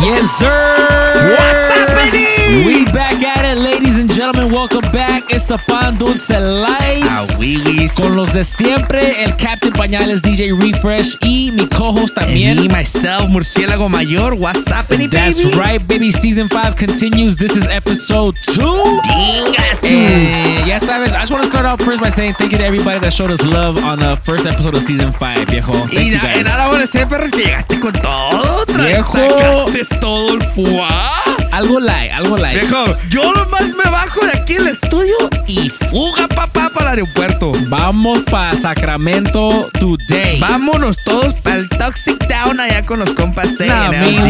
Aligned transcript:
Yes, 0.00 0.30
sir. 0.38 0.46
What's 0.48 1.70
happening? 1.72 2.64
We 2.64 2.84
back 2.92 3.22
at 3.22 3.44
it, 3.44 3.58
ladies 3.58 3.98
and 3.98 4.10
gentlemen. 4.10 4.52
Welcome 4.54 4.80
back. 4.92 5.07
The 5.46 5.58
Pan 5.66 5.96
Dulce 5.96 6.38
Live. 6.40 7.06
Ah, 7.08 7.24
wiwis. 7.38 7.92
Con 7.94 8.16
los 8.16 8.32
de 8.32 8.44
siempre, 8.44 9.22
el 9.24 9.34
Captain 9.36 9.72
Pañales, 9.72 10.20
DJ 10.22 10.52
Refresh 10.52 11.16
y 11.22 11.50
mi 11.52 11.66
co-host 11.68 12.14
también. 12.14 12.56
Me, 12.60 12.68
myself, 12.68 13.26
murciélago 13.28 13.88
mayor. 13.88 14.34
What's 14.34 14.64
That's 14.64 14.88
baby? 14.88 15.56
right, 15.56 15.86
baby. 15.86 16.12
Season 16.12 16.48
5 16.48 16.74
continues. 16.76 17.36
This 17.36 17.56
is 17.56 17.66
episode 17.68 18.36
2. 18.54 18.60
Dingas. 19.02 19.80
Eh, 19.82 20.64
ya 20.66 20.78
sabes, 20.80 21.12
I 21.14 21.20
just 21.20 21.32
want 21.32 21.44
to 21.44 21.50
start 21.50 21.66
off 21.66 21.80
first 21.82 22.00
by 22.02 22.10
saying 22.10 22.34
thank 22.34 22.52
you 22.52 22.58
to 22.58 22.64
everybody 22.64 22.98
that 23.00 23.12
showed 23.12 23.30
us 23.30 23.42
love 23.44 23.76
on 23.82 23.98
the 23.98 24.16
first 24.16 24.46
episode 24.46 24.74
of 24.74 24.82
season 24.82 25.12
5, 25.12 25.46
viejo. 25.48 25.72
Thank 25.72 25.92
Y 25.92 26.10
you 26.10 26.18
guys. 26.20 26.38
en 26.38 26.44
nada 26.44 26.68
perros, 27.08 27.30
que 27.30 27.38
llegaste 27.44 27.78
con 27.80 27.92
todo. 27.92 28.64
Viejo. 28.66 29.12
Sacaste 29.12 29.98
todo 30.00 30.34
el 30.34 30.42
fuá. 30.54 31.27
Algo 31.58 31.80
like, 31.80 32.12
algo 32.12 32.36
like. 32.36 32.56
Viejo, 32.60 32.84
yo 33.08 33.32
nomás 33.32 33.62
me 33.62 33.90
bajo 33.90 34.20
de 34.24 34.30
aquí 34.40 34.54
el 34.54 34.68
estudio 34.68 35.16
y 35.48 35.68
fuga, 35.68 36.28
papá, 36.28 36.70
para 36.72 36.92
el 36.92 37.00
aeropuerto. 37.00 37.50
Vamos 37.66 38.20
para 38.30 38.54
Sacramento 38.60 39.68
today. 39.72 40.38
Vámonos 40.38 40.96
todos 41.04 41.34
para 41.42 41.56
el 41.56 41.68
Toxic 41.68 42.16
Town 42.28 42.60
allá 42.60 42.84
con 42.84 43.00
los 43.00 43.10
compas 43.10 43.56
C 43.56 43.66
Nah, 43.66 43.86
en 43.86 43.90
man, 43.90 44.14
LG. 44.14 44.24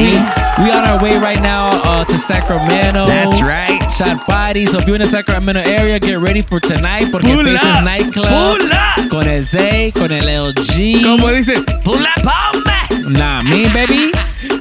we, 0.59 0.65
we 0.65 0.70
on 0.70 0.87
our 0.91 1.03
way 1.03 1.19
right 1.19 1.39
now 1.43 1.69
uh, 1.85 2.05
to 2.07 2.17
Sacramento. 2.17 3.07
That's 3.07 3.42
right. 3.42 3.79
Shot 3.92 4.25
party. 4.27 4.65
So 4.65 4.79
if 4.79 4.87
you're 4.87 4.97
in 4.97 5.03
the 5.03 5.09
Sacramento 5.09 5.61
area, 5.61 5.98
get 5.98 6.17
ready 6.19 6.41
for 6.41 6.61
tonight 6.61 7.11
porque 7.13 7.27
Pull 7.29 7.45
Faces 7.45 7.63
up. 7.63 7.85
Nightclub 7.85 8.27
Pull 8.27 8.73
up. 8.73 9.09
con 9.11 9.29
el 9.29 9.45
Zay, 9.45 9.92
con 9.92 10.11
el 10.13 10.25
LG. 10.27 11.03
Como 11.05 11.29
dice, 11.29 11.61
pull 11.85 12.01
up 12.01 12.27
on 12.27 12.63
me. 12.65 13.19
Nah, 13.19 13.42
me 13.42 13.69
baby. 13.69 14.13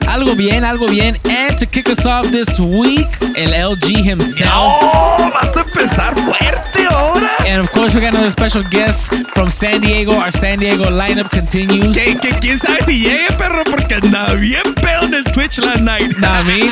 Algo 0.08 0.36
bien, 0.36 0.64
algo 0.64 0.88
bien. 0.88 1.18
And 1.26 1.58
to 1.60 1.66
kick 1.66 1.90
us 1.90 2.06
off 2.06 2.32
this 2.32 2.60
week, 2.60 3.08
el 3.36 3.52
LG 3.52 4.04
himself. 4.04 4.52
Oh, 4.52 5.30
vas 5.34 5.56
a 5.56 5.62
empezar 5.62 6.16
fuerte 6.16 6.88
ahora. 6.90 7.30
And 7.46 7.62
of 7.62 7.72
course, 7.72 7.94
we 7.94 8.02
got 8.02 8.14
another 8.14 8.32
special 8.32 8.64
guest 8.64 9.14
from 9.34 9.50
San 9.50 9.82
Diego. 9.82 10.14
Our 10.14 10.32
San 10.32 10.60
Diego 10.60 10.86
lineup 10.86 11.30
continues. 11.30 11.96
Que, 11.96 12.16
que 12.16 12.32
quién 12.40 12.60
sabe 12.60 12.82
si 12.84 13.00
llegue, 13.00 13.28
perro, 13.38 13.64
porque 13.66 13.96
andaba 13.96 14.34
bien 14.36 14.74
pedo 14.76 15.04
en 15.04 15.14
el 15.14 15.24
Twitch 15.24 15.60
last 15.60 15.84
night. 15.84 16.18
Nah, 16.18 16.44
me. 16.44 16.72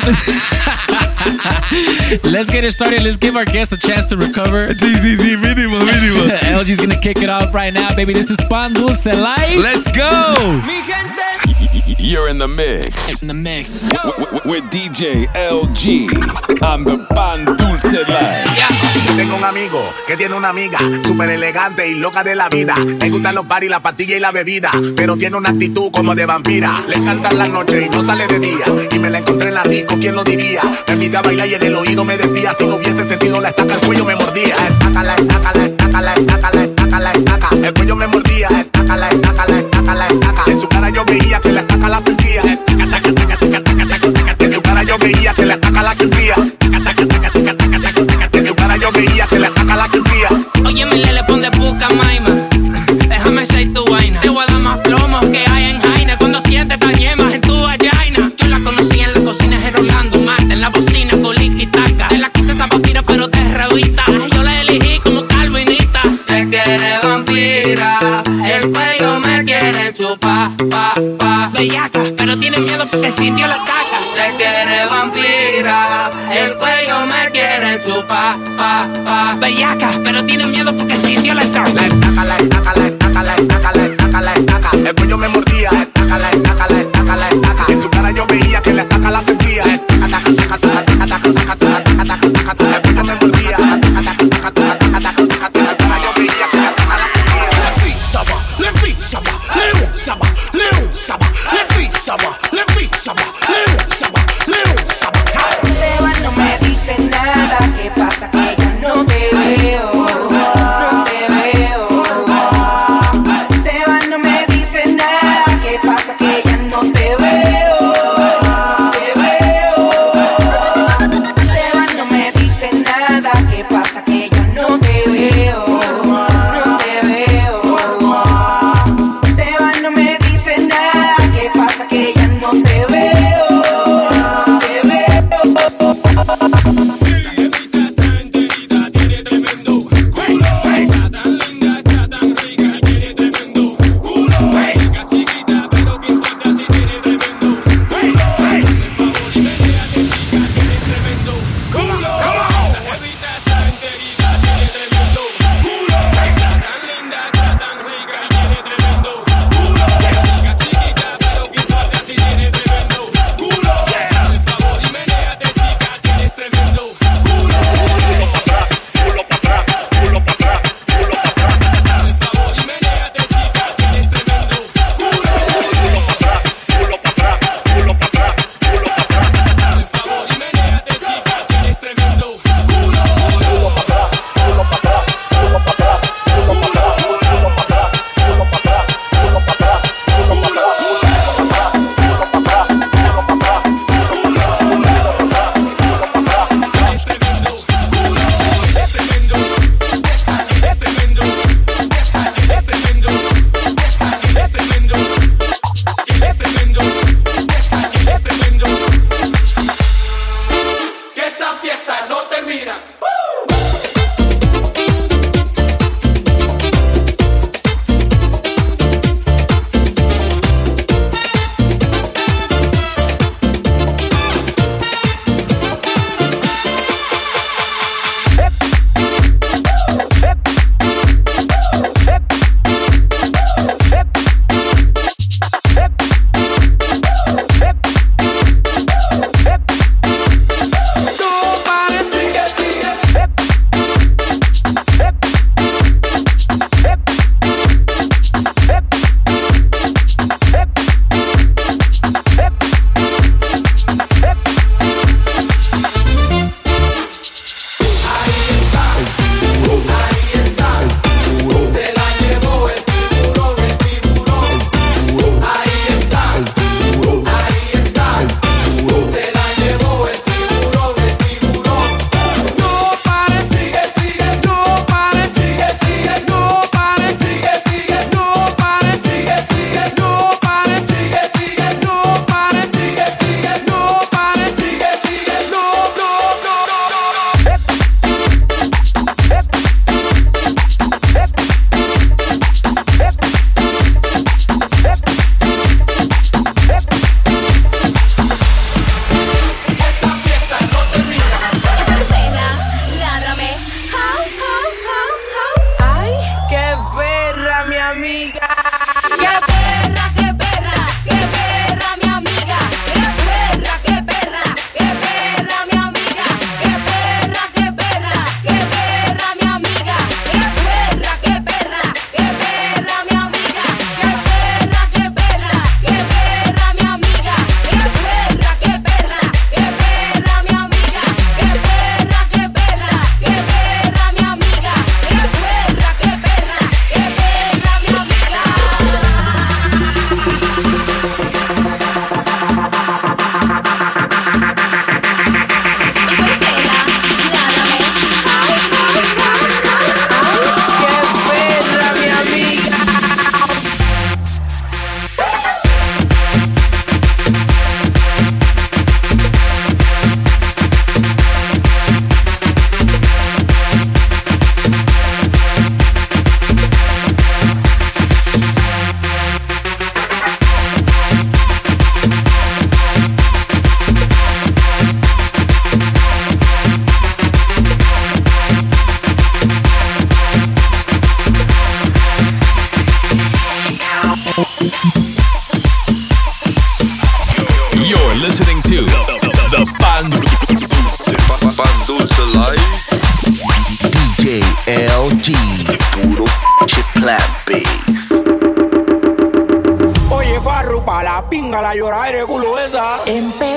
Let's 2.24 2.50
get 2.50 2.64
it 2.64 2.72
started. 2.72 3.02
Let's 3.02 3.16
give 3.16 3.36
our 3.36 3.44
guests 3.44 3.72
a 3.72 3.76
chance 3.76 4.06
to 4.10 4.16
recover. 4.16 4.74
Sí, 4.74 4.94
sí, 4.96 5.16
sí, 5.16 5.36
mínimo, 5.36 5.80
mínimo. 5.80 6.26
LG's 6.60 6.80
gonna 6.80 7.00
kick 7.00 7.18
it 7.18 7.30
off 7.30 7.54
right 7.54 7.72
now, 7.72 7.94
baby. 7.94 8.12
This 8.12 8.30
is 8.30 8.38
Pan 8.50 8.72
Dulce 8.72 9.06
Live. 9.06 9.58
Let's 9.58 9.90
go. 9.92 10.34
You're 12.06 12.28
in 12.28 12.38
the 12.38 12.46
mix 12.46 13.20
in 13.20 13.26
the 13.26 13.34
mix. 13.34 13.84
with 14.44 14.62
DJ 14.70 15.26
LG 15.34 16.62
on 16.62 16.84
the 16.84 16.98
Pan 17.12 17.56
Dulce 17.56 18.04
Live. 18.06 19.16
Tengo 19.16 19.34
un 19.34 19.42
amigo 19.42 19.82
que 20.06 20.16
tiene 20.16 20.36
una 20.36 20.50
amiga 20.50 20.78
súper 21.04 21.30
elegante 21.30 21.88
y 21.88 21.94
loca 21.94 22.22
de 22.22 22.36
la 22.36 22.48
vida. 22.48 22.76
Le 22.78 23.10
gustan 23.10 23.34
los 23.34 23.48
bares, 23.48 23.68
la 23.68 23.80
pastilla 23.80 24.16
y 24.16 24.20
la 24.20 24.30
bebida, 24.30 24.70
pero 24.94 25.16
tiene 25.16 25.36
una 25.36 25.50
actitud 25.50 25.90
como 25.90 26.14
de 26.14 26.26
vampira. 26.26 26.84
Le 26.86 27.02
cansan 27.02 27.38
la 27.38 27.46
noche 27.46 27.86
y 27.86 27.88
no 27.88 28.04
sale 28.04 28.28
de 28.28 28.38
día. 28.38 28.66
Y 28.92 28.98
me 29.00 29.10
la 29.10 29.18
encontré 29.18 29.48
en 29.48 29.54
la 29.54 29.64
disco, 29.64 29.96
¿quién 29.98 30.14
lo 30.14 30.22
diría? 30.22 30.62
Me 30.86 30.92
invité 30.92 31.16
a 31.16 31.22
bailar 31.22 31.48
y 31.48 31.54
en 31.54 31.62
el 31.64 31.74
oído 31.74 32.04
me 32.04 32.16
decía, 32.16 32.54
si 32.56 32.66
no 32.66 32.76
hubiese 32.76 33.04
sentido 33.04 33.40
la 33.40 33.48
estaca, 33.48 33.74
el 33.74 33.80
cuello 33.80 34.04
me 34.04 34.14
mordía. 34.14 34.54
Estaca, 34.54 35.02
la 35.02 35.14
estaca, 35.16 35.52
la 35.54 35.64
estaca, 35.64 36.00
la 36.00 36.14
estaca, 36.14 36.50
la 36.52 36.62
estaca, 36.62 37.00
la 37.00 37.12
estaca. 37.12 37.48
El 37.64 37.74
cuello 37.74 37.96
me 37.96 38.06
mordía. 38.06 38.48
Estaca, 38.48 38.96
la 38.96 39.08
estaca, 39.08 39.46
la 39.48 39.58
estaca, 39.58 39.94
la 39.94 40.06
estaca. 40.06 40.44
En 40.46 40.60
su 40.60 40.68
cara 40.68 40.90
yo 40.90 41.04
veía 41.04 41.40
que 41.40 41.55
veía 45.06 45.32
que 45.34 45.46
la 45.46 45.54
estaca 45.54 45.82
la 45.82 45.94
sentía. 45.94 46.34
En 48.32 48.44
su 48.44 48.54
cara 48.54 48.76
yo 48.76 48.90
veía 48.90 49.26
que 49.26 49.38
la 49.38 49.48
estaca 49.48 49.76
la 49.76 49.86
sentía. 49.86 50.28
Oye, 50.64 50.84
mi 50.86 50.98
le 50.98 51.22
pon 51.24 51.40
de 51.40 51.50
puca, 51.52 51.88
maima. 51.90 52.30
Déjame 53.08 53.46
ser 53.46 53.72
tu 53.72 53.84
vaina. 53.88 54.20
Te 54.20 54.28
voy 54.28 54.42
a 54.42 54.52
dar 54.52 54.60
más 54.60 54.78
plomos 54.78 55.24
que 55.26 55.44
hay 55.48 55.70
en 55.70 55.80
Jaina. 55.80 56.18
Cuando 56.18 56.40
sientes 56.40 56.78
tan 56.78 56.94
yemas 56.94 57.32
en 57.34 57.40
tu 57.40 57.54
vagina. 57.60 58.32
Yo 58.36 58.48
la 58.48 58.60
conocí 58.60 59.00
en 59.00 59.14
la 59.14 59.20
cocina 59.20 59.56
en 59.64 59.74
Rolando 59.74 60.18
Marte. 60.20 60.52
En 60.54 60.60
la 60.60 60.70
bocina 60.70 61.12
con 61.22 61.36
y 61.40 61.66
taca. 61.66 62.08
En 62.10 62.20
la 62.22 62.30
quinta 62.30 62.54
esa 62.54 62.66
vampira, 62.66 63.02
pero 63.02 63.28
te 63.28 63.44
revista. 63.44 64.04
Yo 64.34 64.42
la 64.42 64.60
elegí 64.60 64.98
como 65.04 65.24
calvinista. 65.26 66.02
Se 66.16 66.48
quiere 66.48 66.98
vampira. 67.02 68.24
El 68.44 68.72
cuello 68.72 69.20
me 69.20 69.44
quiere 69.44 69.94
chupar, 69.94 70.50
pa, 70.68 70.94
pa. 71.18 71.50
Bellaca, 71.52 72.02
pero 72.18 72.36
tiene 72.38 72.58
miedo 72.58 72.86
porque 72.90 73.10
sintió 73.12 73.46
la 73.46 73.58
pa, 78.04 78.36
pa. 79.04 79.36
Bellaca, 79.40 79.90
pero 80.02 80.24
tiene 80.24 80.46
miedo 80.46 80.74
porque 80.74 80.96
sintió 80.96 81.34
la 81.34 81.42
ataca. 81.42 81.72
La 81.72 81.86
estaca, 81.86 82.24
la 82.24 82.36
estaca, 82.36 82.74
la 82.74 82.86
estaca, 82.86 83.22
la 83.22 83.34
estaca, 83.36 83.72
la 83.72 83.84
estaca, 83.84 84.20
la 84.20 84.34
estaca. 84.34 84.70
El 84.72 84.94
cuello 84.94 85.18
me 85.18 85.28
mordía. 85.28 85.70
Estaca, 85.70 86.18
la 86.18 86.30
estaca, 86.30 86.66
la 86.68 86.80
estaca, 86.80 87.16
la 87.16 87.28
estaca. 87.28 87.64
En 87.68 87.80
su 87.80 87.90
cara 87.90 88.10
yo 88.10 88.26
veía 88.26 88.60
que 88.60 88.72
la 88.72 88.82
estaca 88.82 89.10
la 89.10 89.20
sentía. 89.20 89.62
Estaca, 89.64 90.20
taca, 90.36 90.58
taca, 90.58 90.84
taca, 90.84 91.06
taca, 91.06 91.32
taca, 91.32 91.56
taca, 91.56 91.56
taca, 91.56 92.04
taca, 92.04 92.32
taca, 92.32 92.54
taca. 92.54 92.85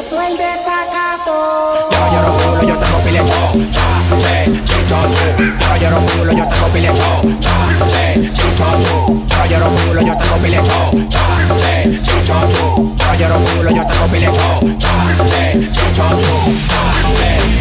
empezó 0.10 0.22
el 0.22 0.38
desacato. 0.38 1.90
Yo 1.92 2.00
lloro 2.12 2.32
culo, 2.38 2.62
yo 2.64 2.76
tengo 2.80 2.98
pile 3.00 3.20
yo, 3.20 3.26
cha, 3.70 3.86
che, 4.18 4.52
chicho 4.64 4.96
chu. 5.12 5.44
Yo 5.60 5.78
lloro 5.78 6.00
culo, 6.06 6.32
yo 6.32 6.48
tengo 6.48 6.68
pile 6.70 6.88
yo, 6.88 6.94
cha, 7.40 7.52
che, 7.88 8.32
chicho 8.34 8.66
chu. 8.80 9.26
Yo 9.28 9.46
lloro 9.46 9.70
culo, 9.70 10.02
yo 10.02 10.18
tengo 10.18 10.38
pile 10.38 10.56
yo, 10.56 10.64
cha, 11.10 11.20
che, 11.58 12.02
chicho 12.02 12.34
chu. 12.50 12.96
Yo 12.98 13.14
lloro 13.20 13.38
culo, 13.40 13.70
yo 13.70 13.86
tengo 13.86 14.08
pile 14.08 14.26
yo, 14.26 14.78
cha, 14.78 14.90
che, 15.30 15.70
chicho 15.72 16.04
chu. 16.18 16.56
Cha, 16.68 16.82
che, 17.16 17.59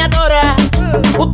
me 0.00 0.04
adora. 0.04 0.40
O 1.18 1.30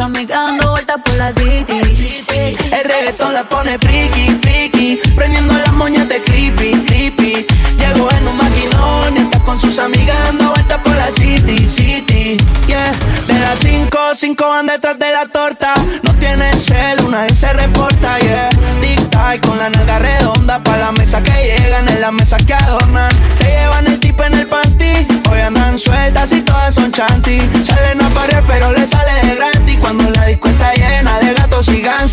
amigas 0.00 0.46
dando 0.46 0.70
vueltas 0.70 1.00
por 1.04 1.14
la 1.14 1.32
city. 1.32 1.80
El 2.72 2.84
reggaetón 2.84 3.32
la 3.32 3.44
pone 3.48 3.78
friki 3.78 4.45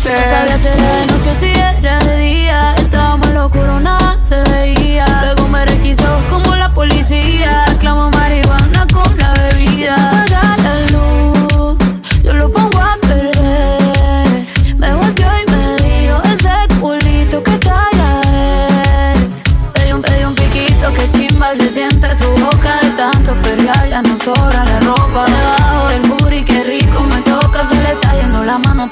said 0.04 0.53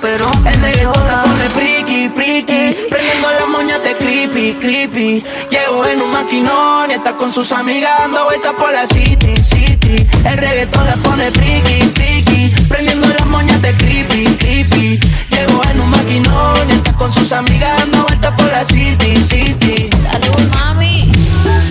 El 0.05 0.19
reggaetón 0.19 1.07
la 1.07 1.23
pone 1.23 1.49
friki, 1.55 2.09
friki. 2.09 2.53
Eh. 2.53 2.87
Prendiendo 2.91 3.29
las 3.39 3.49
moñas 3.49 3.81
de 3.85 3.97
creepy, 3.97 4.55
creepy. 4.55 5.23
Llego 5.49 5.87
en 5.87 6.03
un 6.03 6.11
maquinón 6.11 6.91
y 6.91 6.95
está 6.95 7.17
con 7.17 7.33
sus 7.33 7.53
amigas 7.53 7.93
dando 8.01 8.25
vueltas 8.25 8.53
por 8.55 8.73
la 8.73 8.85
city, 8.89 9.37
city. 9.37 10.05
El 10.25 10.39
reggaetón 10.39 10.87
la 10.87 10.97
pone 10.97 11.31
friki, 11.31 11.83
friki. 11.95 12.53
Prendiendo 12.69 13.07
las 13.07 13.27
moñas 13.27 13.63
de 13.63 13.77
creepy, 13.77 14.25
creepy. 14.39 14.99
Llego 15.31 15.63
en 15.71 15.81
un 15.81 15.91
maquinón 15.91 16.69
y 16.69 16.73
está 16.73 16.93
con 16.95 17.13
sus 17.13 17.31
amigas 17.33 17.71
dando 17.79 18.03
vueltas 18.03 18.33
por 18.33 18.47
la 18.47 18.65
city, 18.65 19.23
city. 19.23 19.89
Salud 20.03 20.49
mami. 20.51 21.13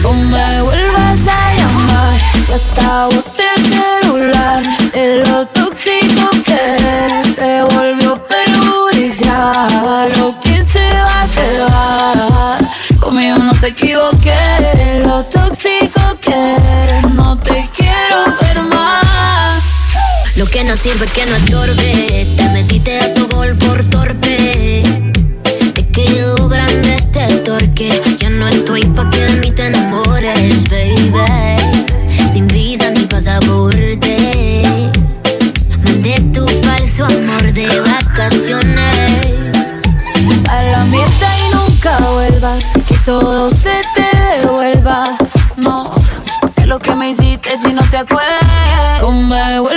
Tú 0.01 0.13
me 0.13 0.61
vuelvas 0.61 1.19
a 1.27 1.53
llamar. 1.53 2.17
Yo 2.47 2.55
estaba 2.55 3.09
el 3.11 4.01
celular. 4.01 4.63
El 4.93 5.21
otro 5.33 5.61
equivoqué. 13.71 15.01
Lo 15.05 15.23
tóxico 15.25 16.01
que 16.21 16.34
eres, 16.34 17.10
no 17.13 17.38
te 17.38 17.69
quiero 17.75 18.36
ver 18.41 18.62
más. 18.63 19.63
Lo 20.36 20.45
que 20.45 20.63
no 20.63 20.75
sirve 20.75 21.05
que 21.07 21.25
no 21.25 21.36
estorbe. 21.36 22.27
Te 22.38 22.49
metiste 22.49 22.99
a 22.99 23.13
tu 23.13 23.27
gol 23.27 23.55
por 23.57 23.84
torpe 23.89 24.20
te 47.91 47.97
acuerdes. 47.97 49.70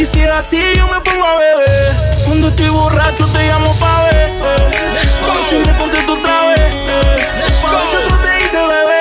Y 0.00 0.06
si 0.06 0.22
es 0.22 0.30
así, 0.30 0.56
yo 0.76 0.88
me 0.88 0.98
pongo 1.02 1.26
a 1.26 1.36
beber. 1.36 1.68
Cuando 2.24 2.48
estoy 2.48 2.70
borracho, 2.70 3.26
te 3.26 3.46
llamo 3.46 3.70
pa' 3.78 4.04
ver. 4.04 4.30
Eh. 4.30 4.94
Let's 4.94 5.20
go. 5.20 5.30
Si 5.46 5.56
me 5.56 5.76
contesto 5.76 6.14
otra 6.14 6.46
vez. 6.46 6.60
Eh. 6.74 7.16
Let's 7.38 7.62
go. 7.62 7.68
Yo 7.92 8.16
te 8.16 8.38
hice 8.38 8.60
bebé. 8.66 8.98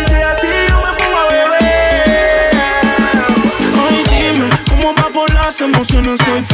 Y 0.00 0.08
si 0.08 0.14
es 0.14 0.24
así, 0.24 0.46
yo 0.68 0.76
me 0.76 0.92
pongo 0.94 1.18
a 1.18 1.26
beber. 1.32 2.50
Ay, 3.82 4.04
dime, 4.08 4.48
¿cómo 4.70 4.94
bajo 4.94 5.26
las 5.34 5.60
emociones? 5.60 6.20
Soy 6.24 6.44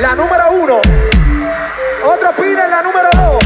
la 0.00 0.14
número 0.14 0.50
uno. 0.52 0.80
Otros 2.04 2.32
piden 2.36 2.70
la 2.70 2.82
número 2.82 3.08
dos. 3.12 3.38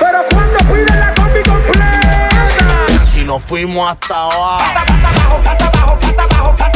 Pero 0.00 0.24
cuando 0.32 0.58
piden 0.58 0.98
la 0.98 1.14
combi 1.14 1.42
completa. 1.44 2.86
Y 3.14 3.24
nos 3.24 3.42
fuimos 3.44 3.88
hasta 3.90 4.14
abajo. 4.14 4.58
Hasta, 4.58 4.80
hasta 4.80 5.08
abajo, 5.08 5.40
hasta 5.48 5.66
abajo, 5.68 5.98
hasta 6.02 6.22
abajo, 6.22 6.56
hasta 6.58 6.69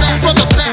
tres, 0.00 0.18
cuatro, 0.22 0.48
tres. 0.48 0.69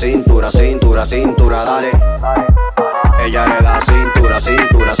cintura, 0.00 0.50
cintura, 0.50 1.04
cintura, 1.04 1.62
dale. 1.62 1.90
Ella 3.20 3.46
le 3.46 3.60
da 3.60 3.78
cintura, 3.82 4.40
cintura, 4.40 4.94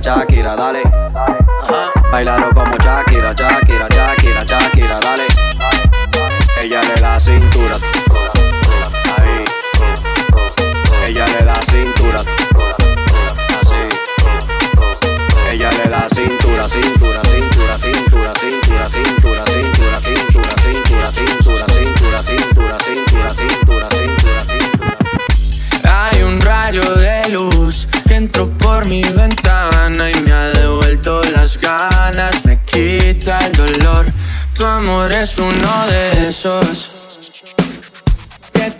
Shakira, 0.00 0.56
dale. 0.56 0.82
Ajá. 1.14 1.92
Bailalo 2.12 2.50
como 2.54 2.76
Shakira. 2.78 3.07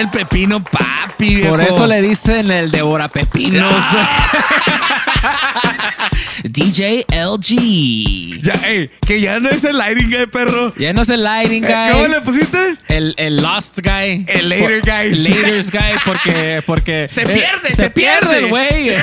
el 0.00 0.08
pepino 0.08 0.62
papi, 0.62 1.34
viejo. 1.36 1.50
Por 1.50 1.60
eso 1.60 1.86
le 1.86 2.00
dicen 2.00 2.50
el 2.50 2.70
devora 2.70 3.08
pepinos. 3.08 3.72
DJ 6.44 7.04
LG. 7.08 8.42
Ya, 8.42 8.54
ey, 8.66 8.90
que 9.06 9.20
ya 9.20 9.38
no 9.40 9.48
es 9.48 9.64
el 9.64 9.78
lighting 9.78 10.10
guy, 10.10 10.26
perro. 10.26 10.72
Ya 10.76 10.92
no 10.92 11.02
es 11.02 11.08
el 11.08 11.22
lighting 11.22 11.62
guy. 11.62 11.72
Eh, 11.72 11.88
¿Cómo 11.92 12.06
le 12.06 12.20
pusiste? 12.20 12.58
El, 12.88 13.14
el 13.16 13.36
lost 13.42 13.80
guy. 13.82 14.24
El 14.28 14.48
later 14.48 14.80
Por- 14.80 14.90
guy, 14.90 15.16
sí. 15.16 15.32
Laters 15.32 15.70
guy 15.70 15.92
porque, 16.04 16.62
porque 16.66 17.06
Se 17.10 17.22
eh, 17.22 17.26
pierde, 17.26 17.68
se, 17.70 17.76
se 17.76 17.90
pierde, 17.90 18.48
güey. 18.48 18.90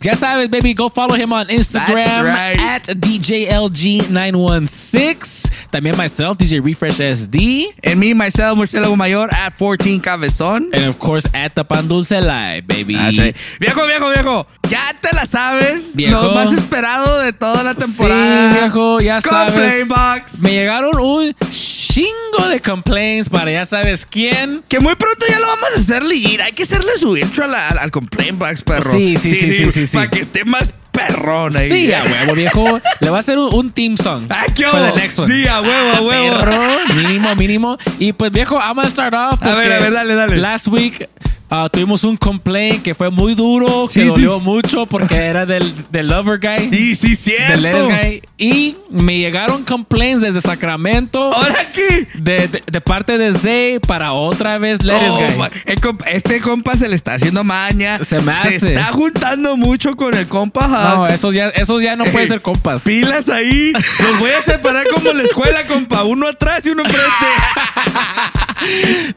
ya 0.00 0.16
sabes, 0.16 0.48
baby, 0.50 0.74
go 0.74 0.88
follow 0.88 1.14
him 1.16 1.32
on 1.32 1.48
Instagram 1.48 2.24
right. 2.24 2.58
at 2.58 2.82
DJLG916. 2.84 5.50
También 5.70 5.96
myself, 5.96 6.36
DJ 6.38 6.60
Refresh 6.60 7.00
SD. 7.00 7.72
And 7.84 8.00
me, 8.00 8.14
myself, 8.14 8.56
Marcelo 8.58 8.96
Mayor 8.96 9.28
at 9.32 9.56
14 9.56 10.00
Cabezón. 10.00 10.70
And 10.72 10.86
of 10.86 10.98
course, 10.98 11.26
at 11.34 11.54
the 11.54 11.64
Pan 11.64 11.86
Dulce 11.88 12.20
Live, 12.20 12.66
baby. 12.66 12.94
That's 12.94 13.18
right. 13.18 13.36
Viejo, 13.60 13.86
viejo, 13.86 14.10
viejo. 14.10 14.46
Ya 14.68 14.92
te 15.00 15.14
la 15.14 15.24
sabes. 15.30 15.94
Viejo. 15.94 16.22
Lo 16.22 16.32
más 16.32 16.52
esperado 16.52 17.20
de 17.20 17.32
toda 17.32 17.62
la 17.62 17.74
temporada. 17.74 18.52
Sí, 18.52 18.58
viejo, 18.60 19.00
ya 19.00 19.20
Complaint 19.20 19.52
sabes. 19.52 19.88
Box. 19.88 20.40
Me 20.40 20.50
llegaron 20.52 20.98
un 20.98 21.34
chingo 21.50 22.48
de 22.48 22.60
complaints 22.60 23.28
para 23.28 23.50
ya 23.50 23.64
sabes 23.64 24.04
quién. 24.06 24.62
Que 24.68 24.80
muy 24.80 24.94
pronto 24.96 25.26
ya 25.28 25.38
lo 25.38 25.46
vamos 25.46 25.68
a 25.76 25.80
hacerle 25.80 26.14
ir. 26.16 26.42
Hay 26.42 26.52
que 26.52 26.62
hacerle 26.64 26.92
su 26.98 27.16
intro 27.16 27.44
a 27.44 27.46
la- 27.46 27.68
al, 27.68 27.78
al 27.78 27.90
Complaint 27.90 28.38
Box, 28.38 28.62
perro. 28.62 28.92
Sí, 28.92 29.16
sí, 29.16 29.30
sí, 29.30 29.52
sí, 29.52 29.70
sí, 29.70 29.86
sí. 29.86 29.96
Para 29.96 30.10
que 30.10 30.20
esté 30.20 30.44
más 30.44 30.68
perrón 30.92 31.56
ahí. 31.56 31.68
Sí, 31.70 31.92
a 31.92 32.02
huevo, 32.02 32.34
viejo. 32.34 32.80
Le 33.00 33.10
va 33.10 33.16
a 33.18 33.20
hacer 33.20 33.38
un, 33.38 33.54
un 33.54 33.70
team 33.70 33.96
song. 33.96 34.24
Ah, 34.28 34.44
¿qué 34.54 34.64
for 34.64 34.80
the 34.80 34.88
hubo? 34.90 34.96
next 34.96 35.18
one. 35.20 35.28
Sí, 35.28 35.46
a 35.46 35.60
huevo, 35.60 35.90
a 35.90 35.96
Ah, 35.96 36.00
huevo. 36.02 36.38
Perro, 36.40 36.60
mínimo, 36.96 37.34
mínimo. 37.36 37.78
Y 37.98 38.12
pues, 38.12 38.32
viejo, 38.32 38.56
I'm 38.58 38.74
gonna 38.74 38.90
start 38.90 39.14
off. 39.14 39.42
A 39.42 39.54
ver, 39.54 39.54
porque 39.54 39.74
a 39.74 39.78
ver, 39.78 39.92
dale, 39.92 40.14
dale. 40.14 40.36
Last 40.36 40.66
week 40.68 41.08
uh, 41.50 41.68
tuvimos 41.70 42.04
un 42.04 42.16
complaint 42.16 42.82
que 42.82 42.94
fue 42.94 43.10
muy 43.10 43.34
duro, 43.34 43.86
que 43.86 43.92
Sí, 43.94 44.00
sí. 44.02 44.06
dolió 44.08 44.40
mucho 44.40 44.86
porque 44.86 45.14
era 45.26 45.46
del, 45.46 45.64
del 45.90 46.08
lover 46.08 46.38
guy. 46.40 46.68
Y 46.74 46.94
sí, 46.94 47.14
Del 47.48 47.62
les 47.62 47.74
cierto. 47.76 47.88
guy. 47.88 48.22
Y 48.38 48.76
me 48.90 49.18
llegaron 49.18 49.64
complaints 49.64 50.22
desde 50.22 50.40
Sacramento. 50.40 51.32
¿Ahora 51.32 51.70
qué? 51.72 52.06
De, 52.14 52.48
de, 52.48 52.62
de 52.66 52.80
parte 52.80 53.18
de 53.18 53.34
Zay 53.34 53.78
para 53.80 54.12
otra 54.12 54.58
vez 54.58 54.82
Lettuce 54.84 55.08
Oh, 55.10 55.16
Guy. 55.36 55.76
compa- 55.76 56.06
este 56.06 56.40
compa 56.40 56.76
se 56.76 56.88
le 56.88 56.96
está 56.96 57.14
haciendo 57.14 57.44
maña. 57.44 58.02
Se 58.02 58.20
me 58.20 58.32
hace. 58.32 58.56
está 58.56 58.92
juntando 58.92 59.56
mucho 59.56 59.96
con 59.96 60.14
el 60.14 60.26
compa 60.28 60.66
No, 60.68 61.02
Hugs. 61.02 61.10
esos 61.10 61.34
ya, 61.34 61.48
esos 61.48 61.82
ya 61.82 61.96
no 61.96 62.04
pueden 62.04 62.20
Ey, 62.22 62.28
ser 62.28 62.42
compas. 62.42 62.82
Pilas 62.82 63.28
ahí. 63.28 63.72
Los 64.00 64.18
voy 64.18 64.30
a 64.30 64.40
separar 64.42 64.86
como 64.88 65.12
la 65.12 65.22
escuela, 65.22 65.66
compa. 65.66 66.04
Uno 66.04 66.28
atrás 66.28 66.64
y 66.66 66.70
uno 66.70 66.82
enfrente. 66.82 67.10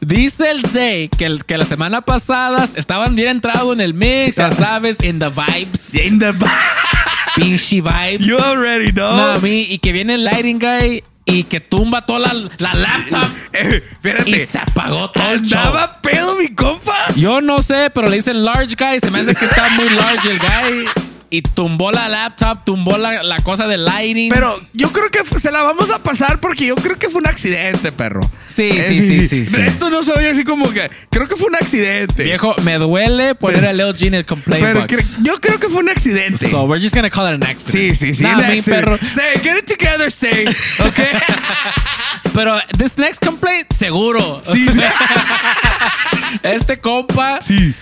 Dice 0.00 0.50
el 0.50 0.64
Zay 0.66 1.08
que, 1.08 1.26
el- 1.26 1.44
que 1.44 1.56
la 1.58 1.64
semana 1.64 2.00
pasada 2.02 2.23
estaban 2.76 3.14
bien 3.14 3.28
entrados 3.28 3.72
en 3.72 3.80
el 3.80 3.94
mix, 3.94 4.36
ya 4.36 4.50
sabes, 4.50 5.02
in 5.02 5.18
the 5.18 5.28
vibes. 5.28 5.94
In 5.94 6.18
the 6.18 6.32
Pinchy 7.36 7.80
vibes. 7.80 8.26
You 8.26 8.38
already 8.38 8.92
know. 8.92 9.16
No, 9.16 9.30
a 9.32 9.38
mí, 9.38 9.66
y 9.68 9.78
que 9.78 9.92
viene 9.92 10.14
el 10.14 10.24
lighting 10.24 10.58
guy 10.58 11.02
y 11.26 11.44
que 11.44 11.58
tumba 11.58 12.02
toda 12.02 12.18
la, 12.20 12.32
la 12.34 12.74
laptop 12.74 13.24
Eh, 13.52 13.82
espérate. 13.92 14.30
y 14.30 14.38
se 14.40 14.58
apagó 14.58 15.10
todo 15.10 15.30
el 15.32 15.42
show. 15.42 15.58
¿Andaba 15.60 16.00
pedo 16.00 16.36
mi 16.36 16.48
compa? 16.54 16.94
Yo 17.16 17.40
no 17.40 17.62
sé, 17.62 17.90
pero 17.94 18.08
le 18.08 18.16
dicen 18.16 18.44
large 18.44 18.74
guy. 18.78 19.00
Se 19.00 19.10
me 19.10 19.20
hace 19.20 19.34
que 19.34 19.44
está 19.44 19.68
muy 19.70 19.88
large 19.90 20.30
el 20.30 20.38
guy. 20.38 20.84
Y 21.34 21.42
tumbó 21.42 21.90
la 21.90 22.08
laptop, 22.08 22.64
tumbó 22.64 22.96
la, 22.96 23.22
la 23.24 23.38
cosa 23.40 23.66
de 23.66 23.76
lighting. 23.76 24.28
Pero 24.30 24.56
yo 24.72 24.92
creo 24.92 25.08
que 25.10 25.24
se 25.40 25.50
la 25.50 25.62
vamos 25.62 25.90
a 25.90 25.98
pasar 26.00 26.38
porque 26.38 26.66
yo 26.66 26.76
creo 26.76 26.96
que 26.98 27.08
fue 27.10 27.20
un 27.20 27.26
accidente, 27.26 27.90
perro. 27.90 28.20
Sí, 28.46 28.68
Eh, 28.70 28.84
sí, 28.86 29.02
sí, 29.02 29.28
sí, 29.28 29.44
sí. 29.44 29.60
Esto 29.60 29.90
no 29.90 30.02
se 30.04 30.12
oye 30.12 30.30
así 30.30 30.44
como 30.44 30.70
que. 30.70 30.88
Creo 31.10 31.26
que 31.28 31.34
fue 31.34 31.48
un 31.48 31.56
accidente. 31.56 32.22
Viejo, 32.22 32.54
me 32.62 32.78
duele 32.78 33.34
poner 33.34 33.66
a 33.66 33.72
Lil 33.72 33.86
G 33.94 34.06
en 34.06 34.14
el 34.14 34.24
complaint 34.24 34.64
Pero 34.64 34.80
box. 34.82 34.92
cre- 35.18 35.22
yo 35.24 35.40
creo 35.40 35.58
que 35.58 35.68
fue 35.68 35.80
un 35.80 35.88
accidente. 35.88 36.48
So 36.48 36.62
we're 36.64 36.80
just 36.80 36.94
gonna 36.94 37.10
call 37.10 37.26
it 37.34 37.42
an 37.42 37.50
accident. 37.50 37.94
Sí, 37.96 37.96
sí, 37.96 38.14
sí. 38.14 38.22
Nah, 38.22 38.36
perro. 38.64 38.96
Say, 38.98 39.40
get 39.42 39.56
it 39.58 39.66
together, 39.66 40.12
say. 40.12 40.46
Ok. 40.46 41.00
Pero 42.34 42.58
this 42.78 42.96
next 42.98 43.24
complaint, 43.24 43.72
seguro. 43.72 44.40
Sí, 44.44 44.66
sí. 44.68 44.80
este 46.42 46.78
compa. 46.80 47.40
Sí. 47.42 47.74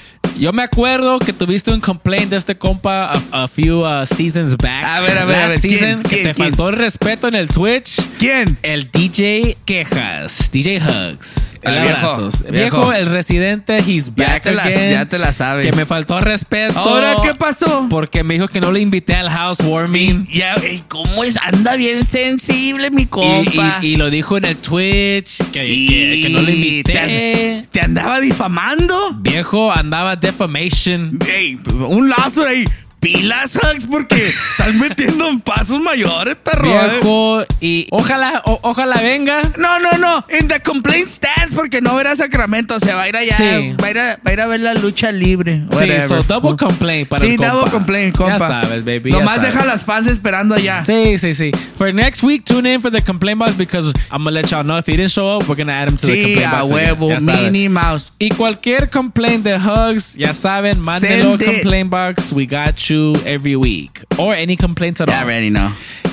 Yo 0.42 0.52
me 0.52 0.64
acuerdo 0.64 1.20
que 1.20 1.32
tuviste 1.32 1.70
un 1.70 1.78
complaint 1.80 2.30
de 2.30 2.36
este 2.36 2.56
compa 2.58 3.12
a, 3.12 3.44
a 3.44 3.46
few 3.46 3.84
uh, 3.84 4.04
seasons 4.04 4.56
back. 4.56 4.84
A 4.84 4.98
ver, 5.00 5.16
a 5.18 5.24
ver, 5.24 5.36
a 5.36 5.46
Last 5.46 5.62
ver, 5.62 5.70
¿quién? 5.70 5.78
season, 5.78 6.02
que 6.02 6.08
¿Quién? 6.08 6.22
te 6.26 6.34
¿Quién? 6.34 6.48
faltó 6.48 6.68
el 6.68 6.74
respeto 6.78 7.28
en 7.28 7.36
el 7.36 7.46
Twitch. 7.46 8.00
¿Quién? 8.18 8.58
El 8.64 8.90
DJ 8.90 9.56
Quejas. 9.64 10.50
DJ 10.50 10.78
Hugs. 10.80 11.60
El 11.62 11.80
viejo, 11.82 11.96
abrazos. 11.96 12.42
viejo. 12.50 12.76
Viejo, 12.78 12.92
el 12.92 13.06
residente, 13.06 13.76
he's 13.86 14.06
Ya 14.16 14.26
back 14.26 14.42
te, 14.42 14.90
ya 14.90 15.06
te 15.06 15.18
la 15.18 15.32
sabes. 15.32 15.64
Que 15.64 15.76
me 15.76 15.86
faltó 15.86 16.20
respeto. 16.20 16.76
¿Ahora 16.76 17.14
qué 17.22 17.34
pasó? 17.36 17.86
Porque 17.88 18.24
me 18.24 18.34
dijo 18.34 18.48
que 18.48 18.60
no 18.60 18.72
le 18.72 18.80
invité 18.80 19.14
al 19.14 19.30
housewarming. 19.30 20.26
Y, 20.28 20.38
ya, 20.38 20.54
ey, 20.54 20.82
¿cómo 20.88 21.22
es? 21.22 21.36
Anda 21.36 21.76
bien 21.76 22.04
sensible, 22.04 22.90
mi 22.90 23.02
Y, 23.02 23.06
compa. 23.06 23.78
y- 23.80 23.86
y 23.92 23.96
lo 23.96 24.10
dijo 24.10 24.38
en 24.38 24.46
el 24.46 24.56
Twitch 24.56 25.36
que, 25.52 25.68
Y 25.68 25.86
que- 25.86 26.22
que 26.26 26.28
no 26.30 26.40
le 26.40 26.52
invité. 26.52 26.92
Te, 26.94 27.66
te 27.70 27.80
andaba 27.80 28.18
difamando. 28.20 29.12
Viejo 29.20 29.70
andaba 29.70 30.16
defamation. 30.32 31.18
Ey, 31.28 31.58
un 31.88 32.08
lazo 32.08 32.44
ahí. 32.44 32.64
Pilas, 33.02 33.56
Hugs, 33.56 33.84
porque 33.90 34.28
estás 34.28 34.72
metiendo 34.74 35.28
en 35.28 35.40
pasos 35.40 35.80
mayores, 35.80 36.36
perro. 36.36 36.70
eh. 36.70 36.88
Viejo 36.92 37.44
y 37.60 37.88
ojalá 37.90 38.42
o- 38.44 38.60
ojalá 38.62 39.00
venga. 39.00 39.42
No, 39.58 39.80
no, 39.80 39.98
no. 39.98 40.24
En 40.28 40.46
the 40.46 40.60
complaint 40.60 41.08
stand, 41.08 41.52
porque 41.52 41.80
no 41.80 41.96
verá 41.96 42.14
Sacramento. 42.14 42.78
Se 42.78 42.94
va 42.94 43.02
a 43.02 43.08
ir 43.08 43.16
allá. 43.16 43.36
Sí. 43.36 43.74
Va, 43.82 43.88
a 43.88 43.90
ir 43.90 43.98
a, 43.98 44.06
va 44.24 44.30
a 44.30 44.32
ir 44.32 44.40
a 44.40 44.46
ver 44.46 44.60
la 44.60 44.74
lucha 44.74 45.10
libre. 45.10 45.64
Sí, 45.72 45.88
so 46.06 46.22
double 46.22 46.56
complaint 46.56 47.08
para 47.08 47.20
sí, 47.22 47.30
el 47.32 47.36
compa. 47.38 47.52
double 47.52 47.70
complaint, 47.72 48.16
compa. 48.16 48.38
Ya 48.38 48.62
sabes, 48.62 48.84
baby. 48.84 49.10
Nomás 49.10 49.34
sabes. 49.36 49.52
deja 49.52 49.62
a 49.64 49.66
las 49.66 49.84
fans 49.84 50.06
esperando 50.06 50.54
allá. 50.54 50.84
Sí, 50.86 51.18
sí, 51.18 51.34
sí. 51.34 51.50
For 51.76 51.92
next 51.92 52.22
week, 52.22 52.44
tune 52.44 52.72
in 52.72 52.80
for 52.80 52.92
the 52.92 53.02
complaint 53.02 53.40
box 53.40 53.56
because 53.56 53.92
I'm 54.12 54.18
gonna 54.22 54.30
let 54.30 54.46
y'all 54.52 54.62
know 54.62 54.78
if 54.78 54.86
he 54.86 54.92
didn't 54.96 55.10
show 55.10 55.38
up, 55.38 55.48
we're 55.48 55.56
gonna 55.56 55.72
add 55.76 55.88
him 55.88 55.96
to 55.96 56.06
the 56.06 56.22
complaint 56.22 56.46
a 56.46 56.50
box. 56.60 56.70
again. 56.70 56.96
huevo. 57.00 57.20
Minnie 57.20 57.68
Mouse. 57.68 58.12
Y 58.20 58.28
cualquier 58.28 58.88
complaint 58.90 59.42
de 59.42 59.56
Hugs, 59.58 60.14
ya 60.16 60.32
saben, 60.34 60.78
mándenlo 60.80 61.36
complaint 61.36 61.90
box. 61.90 62.32
We 62.32 62.46
got 62.46 62.76
you 62.88 62.91
every 63.26 63.56
week. 63.56 64.02
Or 64.18 64.34
any 64.34 64.56
complaints 64.56 65.00
at 65.00 65.08
all. 65.08 65.22
already 65.22 65.50
know. 65.50 65.70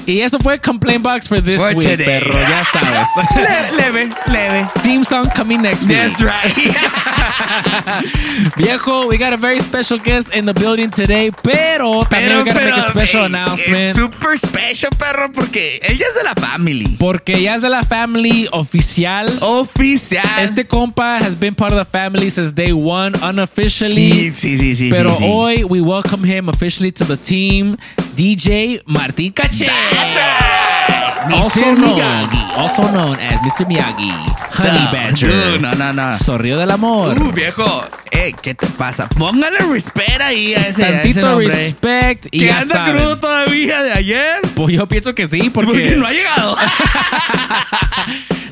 Y 0.08 0.22
eso 0.22 0.40
fue 0.40 0.58
complaint 0.60 1.04
box 1.04 1.28
for 1.28 1.40
this 1.40 1.62
For 1.62 1.76
week, 1.76 1.88
today. 1.88 2.06
perro. 2.06 2.32
Ya 2.34 2.64
sabes. 2.66 3.08
Le- 3.36 3.72
leve, 3.78 4.10
leve. 4.28 4.68
Theme 4.82 5.04
song 5.04 5.30
coming 5.36 5.62
next 5.62 5.84
week. 5.86 5.98
That's 5.98 6.22
right. 6.22 6.52
Viejo, 8.58 9.08
we 9.08 9.18
got 9.18 9.34
a 9.34 9.38
very 9.38 9.60
special 9.60 10.00
guest 10.00 10.34
in 10.34 10.46
the 10.46 10.54
building 10.54 10.90
today, 10.90 11.30
pero, 11.44 12.04
también 12.06 12.38
we 12.38 12.44
gotta 12.52 12.66
make 12.66 12.76
a 12.78 12.82
special 12.90 13.22
ey, 13.22 13.26
announcement. 13.28 13.96
super 13.96 14.38
special, 14.38 14.90
perro, 14.98 15.30
porque 15.32 15.80
ella 15.84 16.06
es 16.08 16.16
de 16.16 16.24
la 16.24 16.34
family. 16.34 16.88
Porque 16.98 17.40
ya 17.42 17.56
es 17.56 17.62
de 17.62 17.70
la 17.70 17.84
family 17.84 18.48
oficial. 18.52 19.28
Oficial. 19.42 20.24
Este 20.40 20.66
compa 20.68 21.18
has 21.22 21.36
been 21.36 21.54
part 21.54 21.72
of 21.72 21.78
the 21.78 21.86
family 21.86 22.30
since 22.32 22.52
day 22.52 22.72
one, 22.72 23.14
unofficially. 23.22 24.12
Sí, 24.12 24.32
sí, 24.36 24.58
sí, 24.58 24.76
sí. 24.76 24.90
Pero 24.90 25.12
sí, 25.16 25.24
sí. 25.24 25.30
hoy 25.32 25.64
we 25.66 25.82
welcome 25.82 26.24
him 26.24 26.50
officially 26.50 26.69
to 26.70 27.04
the 27.04 27.18
team, 27.18 27.76
DJ 28.16 28.82
Martín 28.86 29.34
Caché. 29.34 29.68
Also 29.98 30.79
Mr. 31.28 31.76
known, 31.76 31.98
Miyagi. 31.98 32.58
also 32.58 32.84
known 32.92 33.20
as 33.20 33.36
Mr. 33.42 33.66
Miyagi, 33.68 34.12
Honey 34.52 34.86
No, 34.86 34.92
Badger, 34.92 35.28
dude, 35.28 35.62
no, 35.62 35.74
no, 35.74 35.92
no. 35.92 36.18
Sorrio 36.18 36.58
del 36.58 36.72
Amor. 36.72 37.20
Uh, 37.22 37.32
viejo, 37.32 37.84
Eh, 38.12 38.34
¿qué 38.42 38.54
te 38.56 38.68
pasa? 38.68 39.08
Póngale 39.10 39.60
respect 39.72 40.20
ahí 40.22 40.54
a 40.56 40.68
ese, 40.68 40.84
a 40.84 40.88
ese 40.90 40.94
Tantito 41.20 41.22
nombre. 41.30 41.48
respect 41.50 42.28
y 42.32 42.40
¿Que 42.40 42.46
ya 42.48 42.60
anda 42.62 42.76
saben. 42.76 42.96
crudo 42.98 43.18
todavía 43.20 43.84
de 43.84 43.94
ayer? 43.94 44.40
Pues 44.56 44.74
yo 44.76 44.88
pienso 44.88 45.14
que 45.14 45.28
sí, 45.28 45.50
porque, 45.50 45.72
Porque 45.72 45.96
no 45.96 46.08
ha 46.08 46.12
llegado. 46.12 46.56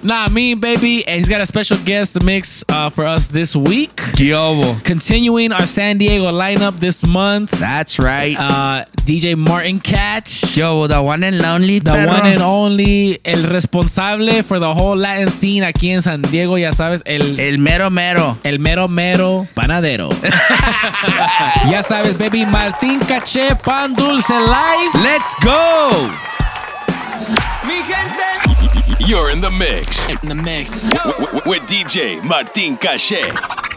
Nah, 0.04 0.28
me, 0.30 0.54
baby, 0.56 1.04
and 1.06 1.18
he's 1.20 1.28
got 1.28 1.42
a 1.42 1.46
special 1.46 1.76
guest 1.84 2.24
mix 2.24 2.64
uh, 2.70 2.90
for 2.90 3.06
us 3.06 3.28
this 3.28 3.56
week. 3.58 3.94
¿Qué 4.16 4.32
hubo? 4.34 4.80
Continuing 4.86 5.52
our 5.52 5.68
San 5.68 5.98
Diego 5.98 6.32
lineup 6.32 6.80
this 6.80 7.06
month. 7.06 7.52
That's 7.60 8.00
right. 8.00 8.38
Uh, 8.40 8.86
DJ 9.06 9.36
Martin 9.36 9.82
Catch. 9.82 10.54
¿Qué 10.56 10.64
hubo? 10.64 10.88
The 10.88 11.02
one 11.02 11.24
and 11.26 11.42
lonely, 11.42 11.80
The 11.80 11.92
perro. 11.92 12.12
one 12.14 12.26
and 12.26 12.42
only, 12.64 13.20
el 13.24 13.44
responsable 13.44 14.44
for 14.44 14.60
the 14.60 14.74
whole 14.74 14.96
Latin 14.98 15.30
scene 15.30 15.64
aquí 15.64 15.92
en 15.92 16.02
San 16.02 16.22
Diego, 16.22 16.58
ya 16.58 16.72
sabes, 16.72 17.02
el, 17.06 17.40
El 17.40 17.60
mero 17.60 17.90
mero. 17.90 18.38
el 18.44 18.60
mero 18.60 18.88
mero 18.88 19.48
panadero. 19.54 20.10
ya 21.70 21.82
sabes, 21.84 22.18
baby, 22.18 22.46
Martín 22.46 23.00
Caché, 23.00 23.56
Pan 23.64 23.94
Dulce 23.94 24.30
Live. 24.40 25.04
Let's 25.04 25.34
go. 25.44 26.10
You're 29.00 29.30
in 29.32 29.40
the 29.40 29.50
mix 29.50 30.10
In 30.10 30.18
the 30.28 30.36
mix. 30.36 30.84
with 31.46 31.64
DJ 31.64 32.22
Martin 32.24 32.78
Caché 32.78 33.24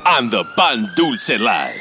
on 0.05 0.29
the 0.29 0.43
Pan 0.57 0.89
Dulce 0.97 1.39
Live. 1.39 1.81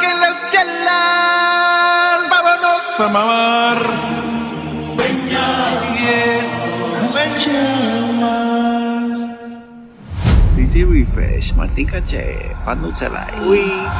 Saquen 0.00 0.18
las 0.18 0.50
chelas, 0.50 2.30
vámonos 2.30 3.00
a 3.00 3.08
mamar. 3.08 3.78
DJ 10.56 10.86
Refresh, 10.86 11.52
Martín 11.54 11.86
Caché, 11.86 12.56
Pan 12.64 12.80
Dulce 12.80 13.10
Live. 13.10 13.90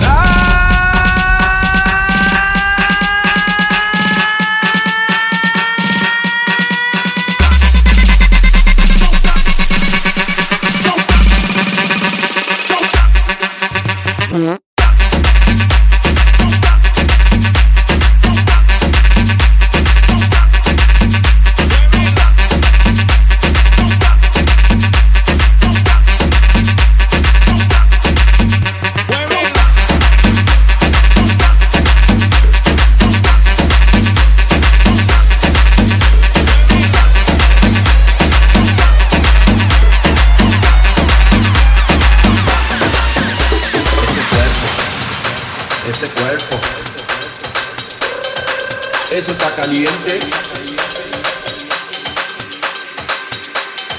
Eso 49.11 49.33
está 49.33 49.55
caliente. 49.55 50.21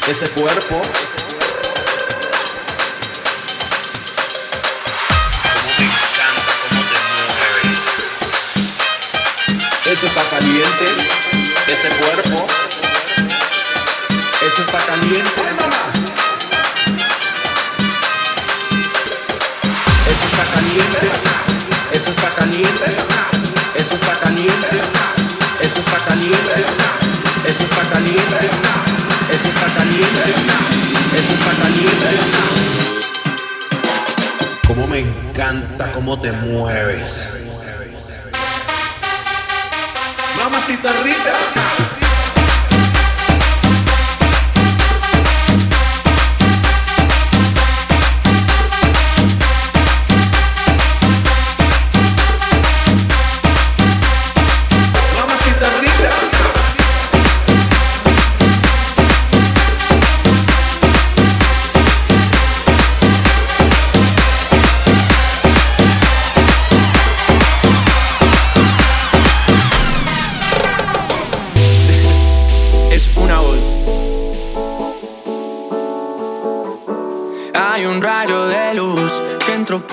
Ese 0.07 0.29
cuerpo, 0.29 0.81
eso 9.85 10.05
está 10.07 10.23
caliente. 10.29 10.87
Ese 11.67 11.89
cuerpo, 11.89 12.47
eso 14.45 14.61
está 14.61 14.77
caliente. 14.79 15.41
Eso 20.07 20.25
está 20.25 20.43
caliente, 20.53 21.30
eso 22.01 22.09
está 22.09 22.29
caliente, 22.29 22.85
eso 23.75 23.93
está 23.93 24.19
caliente, 24.21 24.81
eso 25.61 25.79
está 25.81 25.97
caliente, 25.99 26.65
eso 27.45 27.63
está 27.63 27.81
caliente, 27.89 28.49
eso 29.31 29.47
está 29.49 29.67
caliente, 29.67 30.33
eso 31.15 31.33
está 31.33 31.51
caliente. 31.61 32.09
Cómo 34.67 34.87
me 34.87 34.99
encanta 35.01 35.91
cómo 35.91 36.19
te 36.19 36.31
mueves. 36.31 37.37
Mamacita 40.37 40.91
rica. 41.03 41.80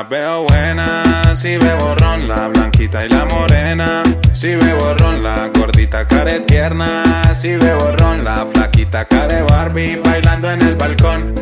Las 0.00 0.08
veo 0.08 0.44
buenas. 0.44 1.38
Si 1.38 1.56
bebo 1.56 1.94
ron, 1.94 2.28
la 2.28 2.48
blanquita 2.48 3.04
y 3.04 3.08
la 3.08 3.24
morena. 3.24 4.02
Si 4.32 4.48
bebo 4.48 4.94
ron, 4.94 5.22
la 5.22 5.50
gordita 5.54 6.06
care 6.06 6.40
tierna. 6.40 7.02
Si 7.34 7.56
bebo 7.56 7.92
ron, 7.98 8.24
la 8.24 8.46
flaquita 8.52 9.04
care 9.04 9.42
Barbie 9.42 10.00
bailando 10.02 10.50
en 10.50 10.62
el 10.62 10.74
balcón. 10.76 11.34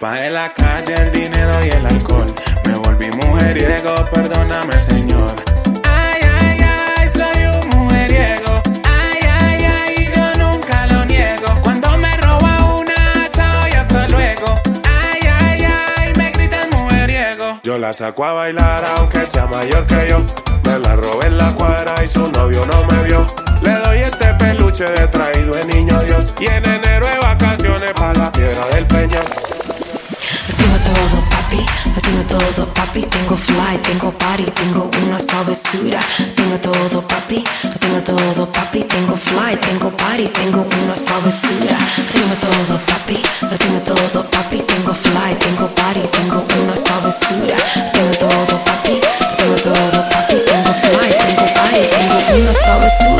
Culpa 0.00 0.14
de 0.14 0.30
la 0.30 0.50
calle, 0.54 0.94
el 0.94 1.12
dinero 1.12 1.52
y 1.62 1.68
el 1.68 1.86
alcohol. 1.86 2.26
Me 2.64 2.74
volví 2.74 3.10
mujeriego, 3.22 3.94
perdóname, 4.10 4.72
señor. 4.78 5.30
Ay, 5.86 6.20
ay, 6.40 6.58
ay, 6.62 7.10
soy 7.12 7.44
un 7.44 7.68
mujeriego. 7.78 8.62
Ay, 8.84 9.20
ay, 9.22 9.64
ay, 9.64 10.10
yo 10.14 10.42
nunca 10.42 10.86
lo 10.86 11.04
niego. 11.04 11.48
Cuando 11.62 11.98
me 11.98 12.16
roba 12.16 12.76
una, 12.78 13.28
chao 13.30 13.68
y 13.70 13.74
hasta 13.74 14.08
luego. 14.08 14.58
Ay, 14.88 15.20
ay, 15.40 15.66
ay, 15.98 16.12
me 16.16 16.30
gritan 16.30 16.70
mujeriego. 16.70 17.60
Yo 17.62 17.78
la 17.78 17.92
saco 17.92 18.24
a 18.24 18.32
bailar 18.32 18.82
aunque 18.96 19.26
sea 19.26 19.46
mayor 19.46 19.86
que 19.86 20.08
yo. 20.08 20.24
Me 20.64 20.78
la 20.78 20.96
robé 20.96 21.26
en 21.26 21.36
la 21.36 21.52
cuadra 21.52 21.94
y 22.02 22.08
su 22.08 22.30
novio 22.32 22.64
no 22.64 22.86
me 22.86 23.04
vio. 23.04 23.26
Le 23.60 23.72
doy 23.72 23.98
este 23.98 24.32
peluche 24.34 24.84
de 24.84 25.08
traído 25.08 25.52
de 25.52 25.64
niño 25.66 25.98
Dios. 26.00 26.34
Y 26.40 26.46
en 26.46 26.64
enero 26.64 27.06
de 27.06 27.18
vacaciones 27.18 27.92
para 27.92 28.14
la 28.14 28.32
tierra 28.32 28.66
del 28.68 28.86
peñón. 28.86 29.59
Papi, 31.50 31.66
lo 31.96 32.00
tengo 32.00 32.22
todo, 32.38 32.66
papi. 32.74 33.02
Tengo 33.02 33.36
fly, 33.36 33.76
tengo 33.82 34.12
party, 34.12 34.44
tengo 34.52 34.88
una 35.02 35.18
sabrosura. 35.18 35.98
Tengo 36.36 36.56
todo, 36.60 37.02
papi, 37.08 37.42
lo 37.64 37.74
tengo 37.80 38.00
todo, 38.02 38.52
papi. 38.52 38.84
Tengo 38.84 39.16
fly, 39.16 39.56
tengo 39.56 39.90
party, 39.96 40.28
tengo 40.28 40.60
una 40.60 40.94
sabrosura. 40.94 41.76
Tengo 42.12 42.34
todo, 42.38 42.78
papi, 42.86 43.20
lo 43.42 43.58
tengo 43.58 43.80
todo, 43.80 44.30
papi. 44.30 44.58
Tengo 44.62 44.94
fly, 44.94 45.34
tengo 45.40 45.66
party, 45.74 46.02
tengo 46.12 46.46
una 46.62 46.76
sabrosura. 46.76 47.56
Tengo 47.94 48.12
todo, 48.20 48.56
papi, 48.64 49.00
tengo 49.36 49.56
todo, 49.56 50.08
papi. 50.08 50.36
Tengo 50.46 50.72
fly, 50.72 51.10
tengo 51.18 51.54
party, 51.54 51.80
tengo 51.90 52.42
una 52.42 52.52
sabrosura. 52.52 53.19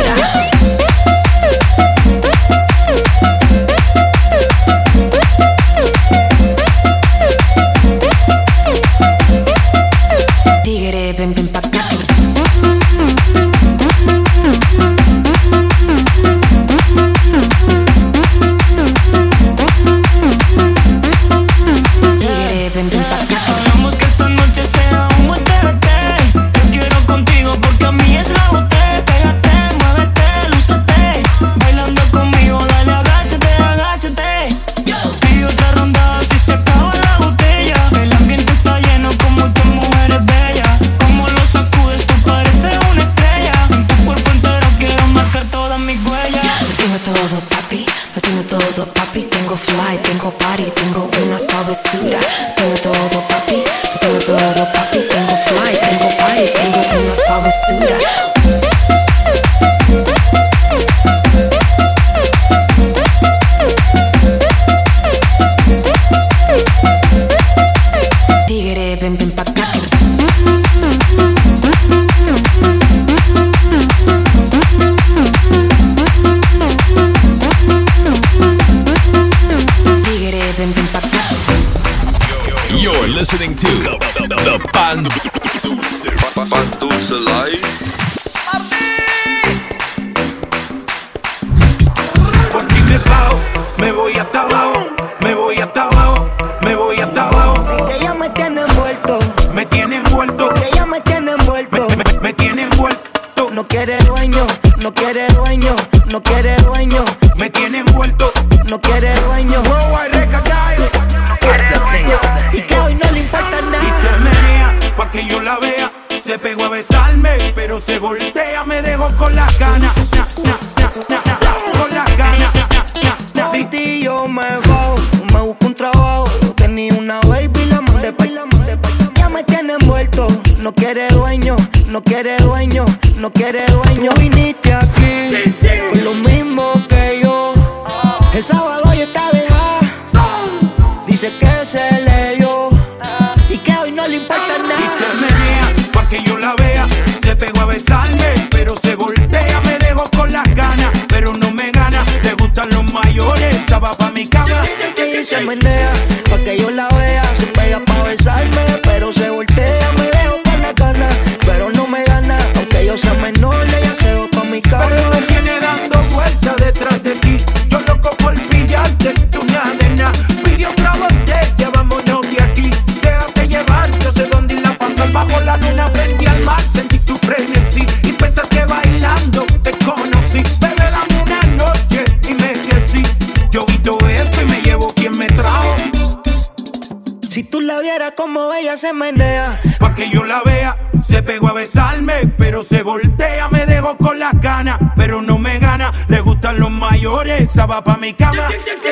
se 188.90 188.96
menea, 188.96 189.60
pa' 189.78 189.94
que 189.94 190.10
yo 190.10 190.24
la 190.24 190.42
vea. 190.44 190.76
Se 191.06 191.22
pegó 191.22 191.48
a 191.48 191.52
besarme, 191.52 192.26
pero 192.38 192.62
se 192.62 192.82
voltea, 192.82 193.48
me 193.48 193.64
dejó 193.66 193.96
con 193.96 194.18
las 194.18 194.32
ganas, 194.40 194.78
pero 194.96 195.22
no 195.22 195.38
me 195.38 195.58
gana. 195.58 195.92
Le 196.08 196.20
gustan 196.20 196.58
los 196.58 196.70
mayores, 196.70 197.40
esa 197.42 197.66
va 197.66 197.82
pa' 197.84 197.96
mi 197.98 198.12
cama. 198.14 198.48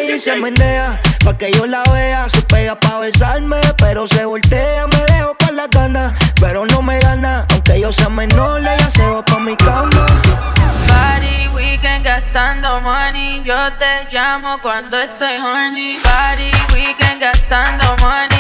Y 0.09 0.19
se 0.19 0.37
menea, 0.37 1.01
pa' 1.25 1.37
que 1.37 1.51
yo 1.53 1.67
la 1.67 1.83
vea. 1.93 2.29
Se 2.29 2.43
pega 2.43 2.79
pa' 2.79 3.01
besarme, 3.01 3.61
pero 3.77 4.07
se 4.07 4.25
voltea, 4.25 4.87
me 4.87 5.01
dejó 5.13 5.37
con 5.45 5.57
las 5.57 5.69
ganas, 5.71 6.13
pero 6.41 6.65
no 6.67 6.81
me 6.81 7.01
gana. 7.01 7.45
Aunque 7.51 7.81
yo 7.81 7.93
sea 7.93 8.09
menor, 8.09 8.61
ella 8.61 8.91
se 8.91 9.05
va 9.05 9.25
pa' 9.25 9.41
mi 9.41 9.57
cama. 9.57 10.07
Party 10.87 11.49
weekend 11.55 12.05
gastando 12.05 12.81
money, 12.83 13.43
yo 13.45 13.73
te 13.79 14.07
llamo 14.13 14.59
cuando 14.63 14.97
estoy 15.01 15.37
horny. 15.39 15.99
Party 16.03 16.51
weekend 16.73 17.21
gastando 17.21 17.97
money. 18.01 18.38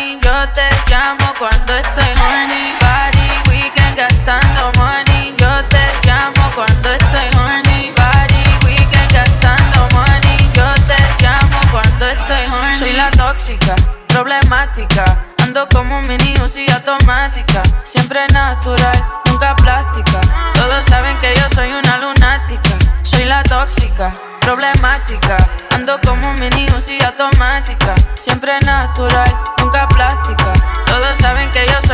automática, 16.89 17.63
siempre 17.85 18.27
natural, 18.33 18.97
nunca 19.27 19.55
plástica. 19.57 20.21
Todos 20.55 20.87
saben 20.87 21.19
que 21.19 21.35
yo 21.35 21.49
soy 21.55 21.71
una 21.73 21.99
lunática, 21.99 22.71
soy 23.03 23.25
la 23.25 23.43
tóxica, 23.43 24.15
problemática. 24.41 25.37
Ando 25.71 26.01
como 26.01 26.31
un 26.31 26.41
mini 26.41 26.67
Uzi 26.77 26.99
automática, 27.05 27.95
siempre 28.17 28.59
natural, 28.61 29.31
nunca 29.59 29.87
plástica. 29.89 30.53
Todos 30.87 31.19
saben 31.19 31.51
que 31.51 31.67
yo 31.67 31.81
soy 31.83 31.88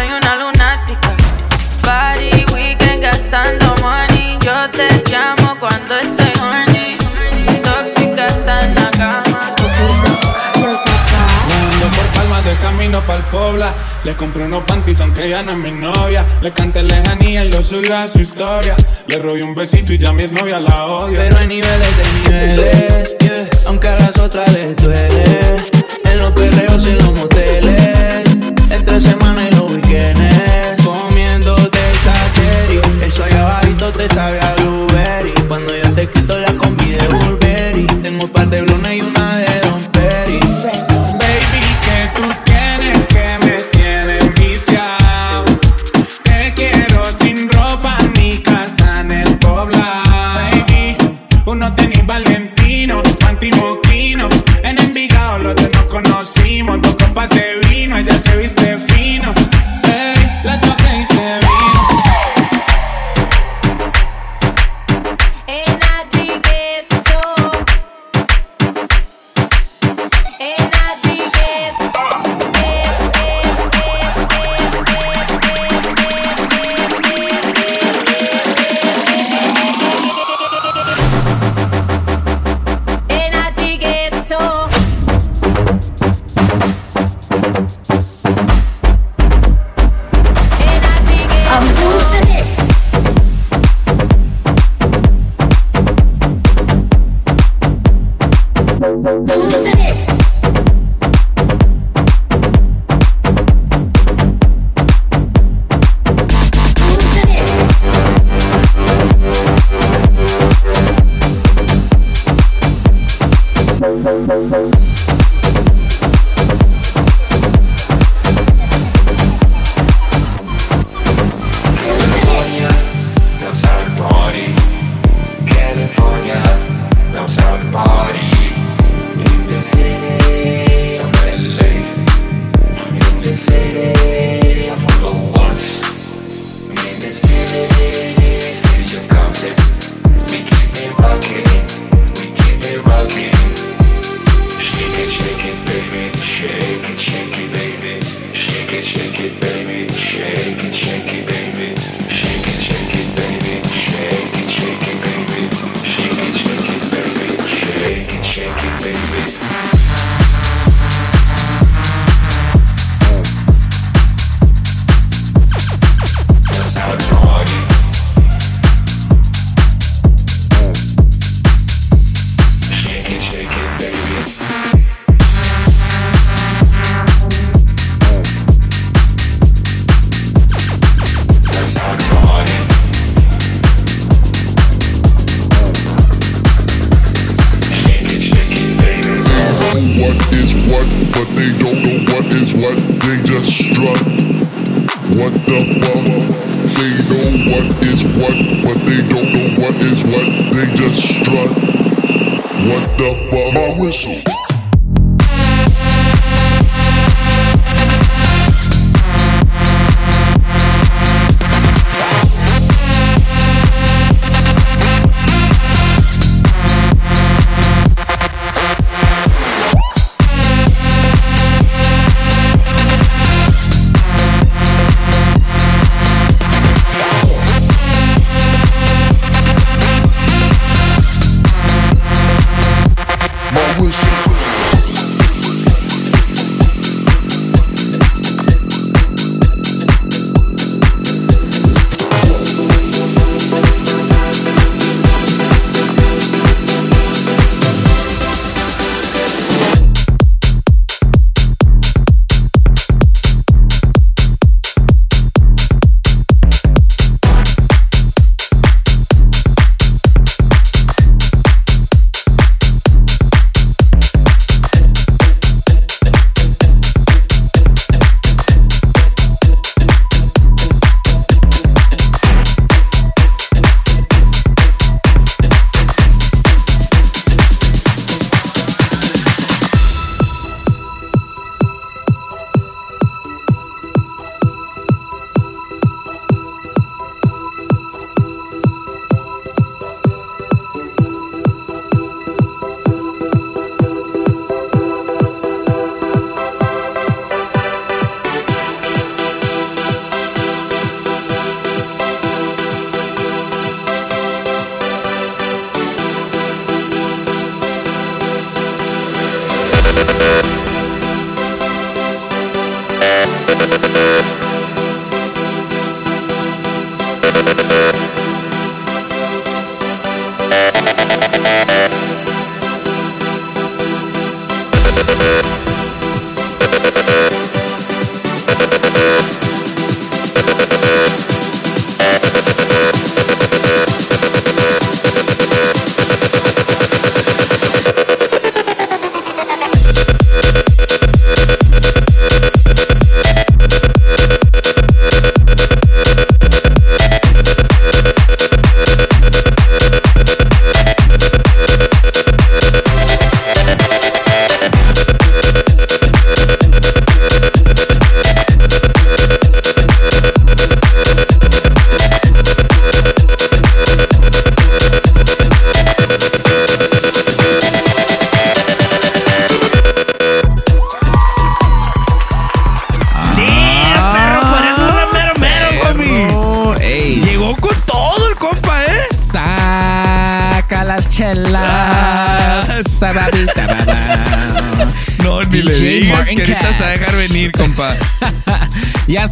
camino 12.94 13.00
pa'l 13.06 13.22
Pobla. 13.30 13.72
Le 14.04 14.14
compré 14.14 14.44
unos 14.44 14.62
panties 14.64 15.00
aunque 15.00 15.28
ya 15.28 15.42
no 15.42 15.52
es 15.52 15.58
mi 15.58 15.70
novia. 15.72 16.24
Le 16.42 16.52
canté 16.52 16.82
lejanía 16.82 17.44
y 17.44 17.50
lo 17.50 17.62
subí 17.62 17.90
a 17.90 18.08
su 18.08 18.20
historia. 18.20 18.76
Le 19.06 19.18
robé 19.18 19.42
un 19.42 19.54
besito 19.54 19.92
y 19.92 19.98
ya 19.98 20.12
mi 20.12 20.24
novia 20.26 20.60
la 20.60 20.86
odia. 20.86 21.18
Pero 21.18 21.38
hay 21.38 21.46
niveles 21.46 21.96
de 21.96 22.04
niveles, 22.12 23.16
yeah. 23.20 23.63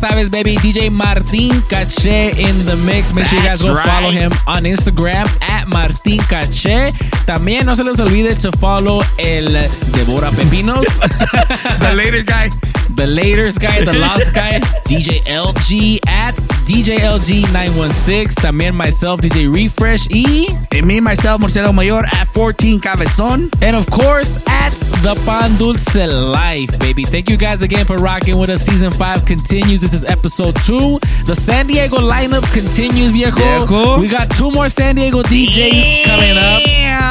Sabes, 0.02 0.28
baby. 0.30 0.56
DJ 0.56 0.90
Martin 0.90 1.50
Caché 1.70 2.36
in 2.36 2.66
the 2.66 2.74
mix. 2.84 3.14
Make 3.14 3.24
sure 3.26 3.38
you 3.38 3.46
guys 3.46 3.62
go 3.62 3.72
follow 3.76 4.10
him 4.10 4.32
on 4.48 4.64
Instagram 4.64 5.28
at 5.40 5.68
Martin 5.68 6.18
Caché. 6.18 6.90
También 7.24 7.66
no 7.66 7.76
se 7.76 7.84
les 7.84 8.00
olvide 8.00 8.34
to 8.34 8.50
follow 8.58 9.00
el 9.16 9.46
Devora 9.94 10.30
Pepinos. 10.32 10.86
The 11.78 11.94
later 11.94 12.24
guy. 12.24 12.50
The 12.96 13.06
latest 13.06 13.60
guy, 13.60 13.84
the 13.84 13.96
last 13.98 14.34
guy, 14.34 14.58
DJ 14.84 15.22
LG 15.24 16.00
at 16.08 16.34
DJ 16.66 16.98
LG916. 16.98 18.34
También 18.34 18.74
myself, 18.74 19.20
DJ 19.20 19.54
Refresh 19.54 20.10
E. 20.10 20.46
And 20.74 20.86
me, 20.86 21.00
myself, 21.00 21.40
Marcelo 21.40 21.72
Mayor 21.72 22.02
at 22.04 22.28
14 22.32 22.80
Cabezón. 22.80 23.50
And 23.62 23.76
of 23.76 23.88
course, 23.90 24.38
at 24.48 24.70
the 25.02 25.20
Pan 25.26 25.58
Dulce 25.58 25.94
Life, 26.10 26.78
baby. 26.78 27.04
Thank 27.04 27.28
you 27.28 27.36
guys 27.36 27.62
again 27.62 27.84
for 27.84 27.96
rocking 27.96 28.38
with 28.38 28.48
us. 28.48 28.62
Season 28.62 28.90
5 28.90 29.24
continues. 29.26 29.80
This 29.82 29.92
is 29.92 30.04
episode 30.04 30.56
2. 30.64 30.98
The 31.26 31.36
San 31.36 31.66
Diego 31.66 31.98
lineup 31.98 32.50
continues, 32.54 33.12
viejo. 33.12 33.36
Viejo. 33.36 34.00
We 34.00 34.08
got 34.08 34.30
two 34.30 34.50
more 34.50 34.68
San 34.70 34.94
Diego 34.94 35.22
DJs 35.22 36.04
coming 36.04 36.38
up. 36.38 36.62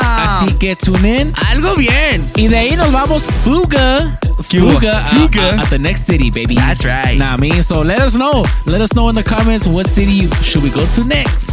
Así 0.02 0.58
que 0.60 0.76
tune 0.76 1.06
in. 1.06 1.34
Algo 1.34 1.76
bien. 1.76 2.26
Y 2.36 2.48
de 2.48 2.58
ahí 2.58 2.76
nos 2.76 2.92
vamos 2.92 3.24
fuga. 3.44 4.20
Fuga, 4.42 5.06
Fuga. 5.06 5.60
at 5.62 5.70
the 5.70 5.78
next 5.78 6.06
city, 6.08 6.32
baby. 6.32 6.56
That's 6.56 6.84
right. 6.84 7.16
Nah, 7.16 7.34
I 7.34 7.38
mean, 7.38 7.62
so 7.62 7.82
let 7.84 8.00
us 8.00 8.16
know. 8.16 8.44
Let 8.66 8.82
us 8.82 8.92
know 8.96 9.08
in 9.10 9.14
the 9.16 9.24
comments 9.24 9.68
what 9.68 9.88
city 9.88 10.28
should 10.42 10.64
we 10.64 10.72
go 10.72 10.86
to 10.88 11.08
next. 11.08 11.46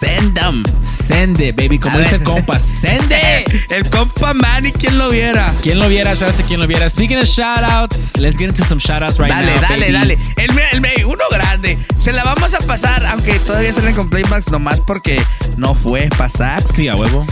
Send 0.00 0.36
them. 0.36 0.64
Send 0.82 1.38
it, 1.40 1.49
baby. 1.52 1.78
Como 1.78 1.96
A 1.98 2.00
dice 2.00 2.16
el 2.16 2.22
compa, 2.22 2.58
send 2.60 3.10
it. 3.12 3.70
El 3.70 3.88
compa 3.90 4.34
Manny, 4.34 4.72
¿quién 4.72 4.98
lo 4.98 5.10
viera? 5.10 5.52
Quien 5.62 5.78
lo 5.78 5.88
viera, 5.88 6.14
shout 6.14 6.30
out 6.30 6.36
to 6.40 6.44
quien 6.44 6.60
lo 6.60 6.66
viera. 6.66 6.88
Speaking 6.88 7.18
of 7.18 7.24
shout 7.24 7.62
outs, 7.62 8.16
let's 8.16 8.36
get 8.36 8.48
into 8.48 8.64
some 8.64 8.80
shout 8.80 9.02
outs 9.02 9.18
right 9.18 9.30
dale, 9.32 9.54
now. 9.54 9.60
dale, 9.60 9.80
baby. 9.80 9.92
dale. 9.92 10.18
El, 10.36 10.84
el 10.84 11.04
uno 11.04 11.24
grande. 11.30 11.78
Se 11.98 12.12
la 12.12 12.24
vamos 12.24 12.54
a 12.54 12.58
pasar, 12.58 13.04
aunque 13.06 13.38
todavía 13.40 13.70
está 13.70 13.82
en 13.82 13.88
el 13.88 14.08
Playmax, 14.08 14.50
nomás 14.50 14.80
porque 14.80 15.20
no 15.56 15.74
fue 15.74 16.08
pasar. 16.16 16.64
Sí, 16.66 16.88
a 16.88 16.96
huevo. 16.96 17.24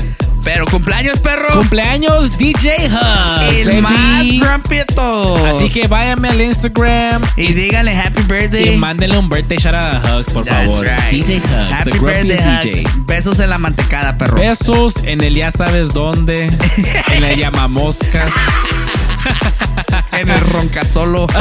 Pero 0.45 0.65
cumpleaños, 0.67 1.19
perro. 1.19 1.59
Cumpleaños 1.59 2.39
DJ 2.39 2.89
Hug. 2.89 3.43
el 3.55 3.83
baby. 3.83 4.39
más 4.41 4.63
todos. 4.95 5.57
Así 5.57 5.69
que 5.71 5.87
váyanme 5.87 6.29
al 6.29 6.41
Instagram 6.41 7.23
Y 7.37 7.53
díganle 7.53 7.95
happy 7.95 8.21
y 8.21 8.25
birthday. 8.25 8.77
mándenle 8.77 9.19
un 9.19 9.29
birthday 9.29 9.59
shout 9.59 9.75
out 9.75 10.05
a 10.05 10.17
Hugs, 10.19 10.31
por 10.33 10.45
That's 10.45 10.67
favor. 10.67 10.85
right. 10.87 11.11
DJ 11.11 11.39
Hug, 11.39 11.71
Happy 11.73 11.91
the 11.91 11.99
birthday, 11.99 12.37
DJ. 12.63 12.83
Hugs. 12.85 13.07
Besos 13.07 13.41
en 13.41 13.51
la 13.51 13.59
mantecada, 13.59 14.08
perro. 14.17 14.37
Besos 14.37 14.97
en 15.05 15.23
el 15.23 15.35
ya 15.35 15.51
sabes 15.51 15.93
dónde, 15.93 16.45
en 17.13 17.25
el 17.25 17.37
llamamoscas. 17.37 18.33
en 20.13 20.29
el 20.29 20.41
roncasolo. 20.41 21.27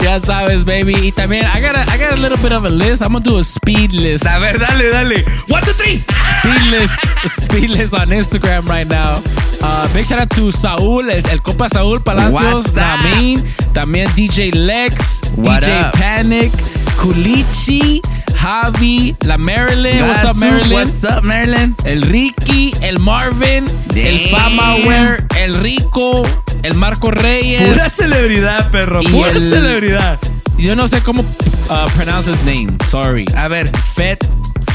ya 0.00 0.20
sabes, 0.20 0.64
baby. 0.64 0.94
Y 1.02 1.12
también, 1.12 1.46
I 1.46 1.60
got, 1.60 1.76
a, 1.76 1.82
I 1.92 1.98
got 1.98 2.12
a 2.12 2.16
little 2.16 2.38
bit 2.38 2.52
of 2.52 2.64
a 2.64 2.70
list. 2.70 3.02
I'm 3.02 3.12
gonna 3.12 3.24
do 3.24 3.38
a 3.38 3.44
speed 3.44 3.92
list. 3.92 4.26
A 4.26 4.38
ver, 4.38 4.58
dale, 4.58 4.90
dale. 4.90 5.24
One, 5.48 5.62
two, 5.62 5.72
three. 5.72 5.96
Speed 5.96 6.70
list, 6.70 7.00
speed 7.42 7.70
list 7.70 7.94
on 7.94 8.08
Instagram 8.08 8.68
right 8.68 8.86
now. 8.86 9.20
Uh, 9.60 9.92
big 9.92 10.06
shout 10.06 10.20
out 10.20 10.30
to 10.30 10.52
Saúl, 10.52 11.10
el, 11.10 11.26
el 11.28 11.42
compa 11.42 11.68
Saúl 11.68 12.00
Palacios? 12.02 12.74
Namin. 12.74 13.42
También 13.72 14.08
DJ 14.14 14.52
Lex, 14.54 15.20
What 15.36 15.62
DJ 15.62 15.88
up? 15.88 15.92
Panic, 15.94 16.52
Kulichi, 16.98 18.00
Javi, 18.34 19.14
la 19.22 19.38
Marilyn. 19.38 20.02
What's 20.08 20.24
up, 20.24 20.36
Marilyn? 20.36 20.72
What's 20.72 21.04
up, 21.04 21.22
Marilyn? 21.22 21.74
El 21.84 22.02
Ricky, 22.02 22.72
el 22.82 22.98
Marvin, 22.98 23.64
el 23.94 24.30
Damn. 24.30 24.30
Famaware, 24.30 25.24
el 25.38 25.54
Rico, 25.54 26.22
el 26.62 26.74
Marco 26.74 27.10
Reyes. 27.12 27.62
Pura 27.62 27.88
celebridad, 27.88 28.70
perro. 28.72 29.00
Pura 29.02 29.30
el- 29.30 29.48
celebridad. 29.48 30.18
Yo 30.58 30.74
no 30.74 30.88
sé 30.88 31.00
cómo 31.00 31.22
uh, 31.22 31.88
pronounce 31.94 32.28
his 32.32 32.42
name. 32.42 32.76
Sorry. 32.90 33.24
A 33.36 33.46
ver. 33.48 33.70
Fet, 33.94 34.26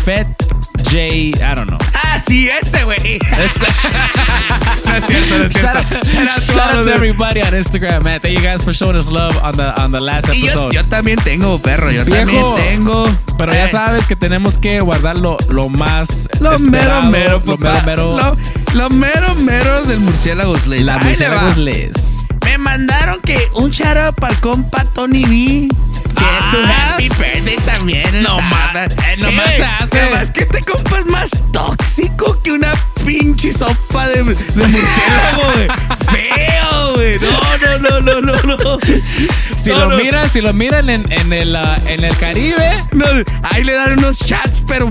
Fet 0.06 0.28
J. 0.84 1.34
I 1.42 1.56
don't 1.56 1.68
know. 1.68 1.78
Ah, 1.94 2.20
sí, 2.20 2.48
ese, 2.50 2.84
güey. 2.84 2.98
no 4.86 4.96
es 4.96 5.06
cierto, 5.06 5.38
no 5.40 5.46
es 5.46 5.54
Shout 5.56 5.78
cierto. 5.80 5.96
out, 5.96 6.06
Shout 6.06 6.28
out 6.28 6.36
to 6.36 6.42
shout 6.54 6.76
out 6.76 6.88
everybody 6.88 7.42
on 7.42 7.54
Instagram, 7.54 8.04
man. 8.04 8.20
Thank 8.20 8.38
you 8.38 8.44
guys 8.44 8.64
for 8.64 8.74
showing 8.74 8.96
us 8.98 9.12
love 9.12 9.36
on 9.44 9.54
the 9.56 9.74
on 9.82 9.92
the 9.92 10.00
last 10.00 10.28
yo, 10.28 10.34
episode. 10.34 10.74
yo 10.74 10.84
también 10.86 11.18
tengo, 11.24 11.58
perro. 11.60 11.92
Yo 11.92 12.04
Viejo, 12.06 12.56
también 12.56 12.80
tengo. 12.80 13.06
Pero 13.38 13.54
ya 13.54 13.66
Eh, 13.66 13.70
sabes 13.70 14.06
que 14.06 14.16
tenemos 14.16 14.58
que 14.58 14.80
guardar 14.82 15.18
lo, 15.18 15.38
lo 15.50 15.70
más 15.70 16.30
Lo 16.40 16.58
mero, 16.60 17.04
mero, 17.10 17.42
lo 17.46 17.58
papá. 17.58 17.82
mero, 17.86 18.14
mero. 18.16 18.38
Lo, 18.74 18.80
lo 18.84 18.90
mero, 18.92 19.36
mero 19.36 19.84
del 19.86 20.00
murciélago 20.02 20.58
Slays. 20.60 20.84
la 20.84 21.54
les. 21.58 22.28
Me 22.46 22.58
mandaron 22.58 23.20
que 23.22 23.50
un 23.56 23.72
shout 23.72 23.98
out 23.98 24.16
para 24.16 24.34
el 24.34 24.40
compa 24.42 24.86
Tony 24.94 25.24
B. 25.26 25.68
Que 26.24 26.38
es 26.38 26.54
un 26.54 26.70
happy 26.70 27.10
birthday 27.10 27.56
también. 27.66 28.24
No 28.24 28.36
sábado. 28.36 28.80
eh, 29.08 29.16
nomás 29.18 29.48
Eh, 29.50 29.58
se 29.58 29.64
hace. 29.64 30.00
Además 30.02 30.32
que 30.32 30.48
compa 30.72 31.00
es 31.00 31.06
más 31.08 31.30
tóxico 31.52 32.40
que 32.44 32.52
una 32.52 32.72
pinche 33.06 33.52
sopa 33.52 34.08
de, 34.08 34.24
de 34.24 34.24
murciélago, 34.24 35.52
güey. 35.54 35.68
Feo, 36.24 36.94
güey. 36.94 37.18
No, 37.20 37.80
no, 37.80 38.02
no, 38.02 38.22
no, 38.22 38.42
no, 38.42 38.56
no. 38.58 38.78
Si 39.62 39.70
No, 39.70 39.80
lo 39.80 39.90
no. 39.90 39.98
miran, 39.98 40.30
si 40.30 40.42
lo 40.42 40.54
miran 40.54 40.90
en, 40.90 41.10
en 41.12 41.34
el 41.34 41.56
ah, 41.56 41.78
en 41.88 42.04
el 42.04 42.16
Caribe, 42.18 42.78
No, 42.92 43.06
ahí 43.44 43.64
le 43.64 43.74
dan 43.74 43.94
unos 44.00 44.20
chats, 44.20 44.64
pero 44.68 44.90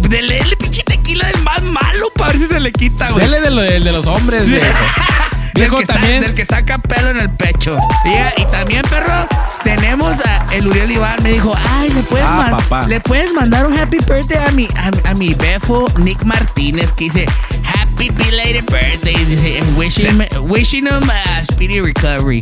dele 0.00 0.38
el 0.38 0.56
pinche 0.56 0.82
tequila 0.84 1.26
del 1.28 1.42
más 1.42 1.62
malo 1.62 2.06
para 2.16 2.30
ver 2.32 2.38
si 2.40 2.46
se 2.46 2.60
le 2.60 2.72
quita, 2.72 3.10
güey. 3.10 3.24
dele 3.24 3.40
de, 3.40 3.50
lo- 3.50 3.62
de 3.62 3.80
los 3.92 4.06
hombres, 4.06 4.42
viejo. 5.54 5.76
Del 5.76 5.86
que, 5.86 5.86
sa- 5.86 5.92
también. 5.94 6.20
del 6.20 6.34
que 6.34 6.44
saca 6.44 6.78
pelo 6.78 7.10
en 7.10 7.20
el 7.20 7.30
pecho. 7.30 7.76
Y, 8.04 8.40
y 8.42 8.46
también, 8.46 8.82
perro, 8.82 9.26
tenemos 9.64 10.16
a 10.24 10.46
el 10.54 10.66
Uriel 10.68 10.92
Iván. 10.92 11.22
Me 11.22 11.32
dijo, 11.32 11.54
ay, 11.70 11.90
¿le 11.90 12.02
puedes, 12.02 12.26
Ah, 12.26 12.58
man-. 12.70 12.88
¿le 12.88 13.00
puedes 13.00 13.32
mandar 13.34 13.66
un 13.66 13.76
happy 13.78 13.98
birthday 13.98 14.38
a 14.46 14.50
mi, 14.52 14.66
a, 14.76 15.10
a 15.10 15.14
mi 15.14 15.34
befo 15.34 15.86
Nick 15.98 16.22
Martínez? 16.24 16.92
Que 16.92 17.04
dice, 17.04 17.26
happy 17.64 18.10
belated 18.10 18.64
birthday. 18.66 19.24
Dice, 19.24 19.60
and 19.60 19.76
wishing, 19.76 20.24
wishing 20.42 20.86
him 20.86 21.10
a 21.10 21.44
speedy 21.44 21.80
recovery. 21.80 22.40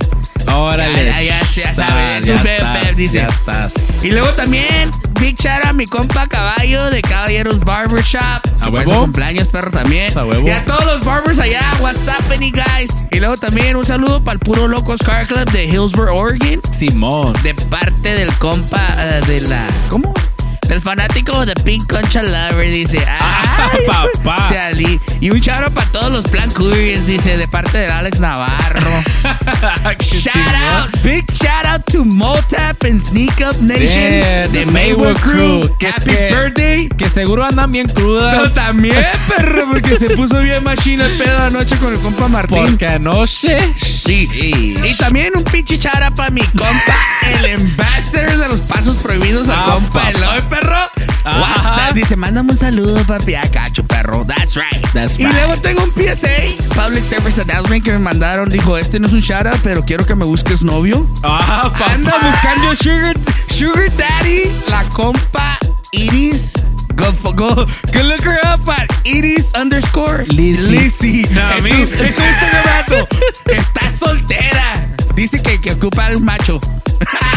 Órale. 0.49 1.07
Ya, 1.07 1.21
ya, 1.23 1.41
ya 1.41 1.73
sabes, 1.73 2.25
ya 2.25 2.33
un 2.35 2.47
estás, 2.47 2.73
bebé, 2.83 2.95
dice. 2.95 3.19
Ya 3.19 3.27
estás. 3.27 3.73
Y 4.03 4.11
luego 4.11 4.29
también, 4.31 4.91
Big 5.19 5.35
shout 5.41 5.61
out 5.65 5.71
a 5.71 5.73
mi 5.73 5.87
compa 5.87 6.27
Caballo 6.29 6.91
de 6.91 7.01
Caballeros 7.03 7.59
Barbershop. 7.61 8.21
¿A 8.61 8.69
huevo? 8.71 9.01
cumpleaños, 9.01 9.49
perro, 9.49 9.71
también. 9.71 10.17
A 10.17 10.25
huevo. 10.25 10.47
Y 10.47 10.51
a 10.51 10.65
todos 10.65 10.85
los 10.85 11.05
barbers 11.05 11.39
allá, 11.39 11.63
what's 11.81 12.07
up, 12.07 12.31
any 12.33 12.51
Y 13.11 13.19
luego 13.19 13.37
también 13.37 13.77
un 13.77 13.85
saludo 13.85 14.23
para 14.23 14.35
el 14.35 14.41
puro 14.41 14.69
Locos 14.69 15.01
Car 15.01 15.27
Club 15.27 15.51
de 15.53 15.65
Hillsborough, 15.67 16.19
Oregon. 16.19 16.61
Simón. 16.73 17.33
De 17.43 17.55
parte 17.55 18.15
del 18.15 18.33
compa 18.39 18.97
eh, 18.99 19.21
de 19.27 19.41
la. 19.43 19.67
¿Cómo? 19.89 20.13
Del 20.69 20.81
fanático 20.83 21.47
de 21.47 21.55
Pink 21.55 21.89
Concha 21.91 22.23
Lover, 22.23 22.69
dice. 22.71 23.05
Ah, 23.59 23.71
Ay, 23.73 23.81
papá. 23.87 24.43
Salí. 24.49 25.01
Y 25.21 25.31
un 25.31 25.41
charo 25.41 25.71
para 25.71 25.87
todos 25.91 26.13
los 26.13 26.29
Plan 26.29 26.51
dice, 27.07 27.39
de 27.39 27.49
parte 27.49 27.79
del 27.79 27.91
Alex 27.91 28.21
Navarro. 28.21 28.81
shout 30.03 30.37
out, 30.37 30.91
big 31.03 31.25
shout 31.33 31.65
out 31.65 31.83
to 31.87 32.05
Motap 32.05 32.85
and 32.85 33.01
Sneak 33.01 33.41
Up 33.41 33.57
Nation 33.63 33.89
Yeah, 33.89 34.47
de 34.49 34.65
the 34.65 34.71
Maywood 34.71 35.19
Crew. 35.21 35.61
Crew. 35.61 35.77
Que- 35.79 35.87
Happy 35.89 36.05
que- 36.11 36.29
birthday. 36.31 36.89
Que 36.99 37.09
seguro 37.09 37.45
andan 37.47 37.71
bien 37.71 37.87
No, 37.87 37.95
crudas. 37.95 38.55
también, 38.55 38.95
perro, 39.37 39.69
porque 39.73 39.97
se 39.97 40.15
puso 40.17 40.41
bien 40.41 40.63
machina 40.63 41.07
el 41.07 41.17
pedo 41.17 41.43
anoche 41.45 41.77
con 41.79 41.93
el 41.95 42.01
compa 42.01 42.29
Martín. 42.29 42.59
Porque 42.67 42.87
anoche. 42.87 43.73
Sí. 43.77 44.29
Y 44.85 44.95
también 44.99 45.33
un 45.35 45.45
pinche 45.45 45.79
chara 45.79 46.11
para 46.11 46.31
mi 46.31 46.43
compa, 46.43 46.97
el 47.33 47.55
ambassador 47.55 48.37
de 48.37 48.49
los 48.49 48.61
pasos 48.61 48.97
prohibidos, 48.99 49.49
al 49.49 49.57
Ah, 49.59 49.65
compa. 49.73 50.11
Eloy, 50.11 50.41
perro. 50.61 50.79
WhatsApp, 51.25 51.95
dice, 51.95 52.17
mándame 52.17 52.53
un 52.53 52.57
saludo, 52.57 53.05
papi. 53.05 53.35
A 53.35 53.51
cacho, 53.51 53.85
perro. 53.85 54.25
That's 54.25 54.57
right. 54.57 54.85
That's 54.93 55.19
y 55.19 55.25
right. 55.25 55.35
luego 55.35 55.57
tengo 55.61 55.83
un 55.83 55.93
PSA, 55.93 56.75
Public 56.75 57.05
Service 57.05 57.41
Announcement, 57.41 57.85
que 57.85 57.93
me 57.93 57.99
mandaron. 57.99 58.49
Dijo, 58.49 58.77
este 58.77 59.01
no 59.01 59.09
es 59.09 59.13
un 59.13 59.21
shout 59.21 59.47
out, 59.47 59.61
pero 59.63 59.85
quiero 59.85 60.07
que 60.07 60.15
me 60.15 60.25
busques 60.25 60.63
novio. 60.63 61.09
Ah, 61.23 61.71
papá. 61.73 61.93
Anda 61.93 62.17
buscando 62.19 62.75
sugar, 62.75 63.17
sugar 63.49 63.91
daddy, 63.97 64.43
la 64.69 64.85
compa 64.91 65.59
Iris. 65.93 66.53
Go, 66.95 67.13
go, 67.35 67.55
go 67.93 68.03
look 68.03 68.23
her 68.23 68.39
up 68.47 68.67
at 68.69 68.89
Iris 69.05 69.53
underscore 69.55 70.25
Lizzy. 70.29 71.27
No, 71.31 71.47
es, 71.51 71.65
es 71.67 72.19
un 72.19 72.25
Instagram. 72.25 73.07
Está 73.47 73.91
soltera. 73.91 74.73
Dice 75.15 75.43
que, 75.43 75.61
que 75.61 75.73
ocupa 75.73 76.09
un 76.15 76.25
macho. 76.25 76.59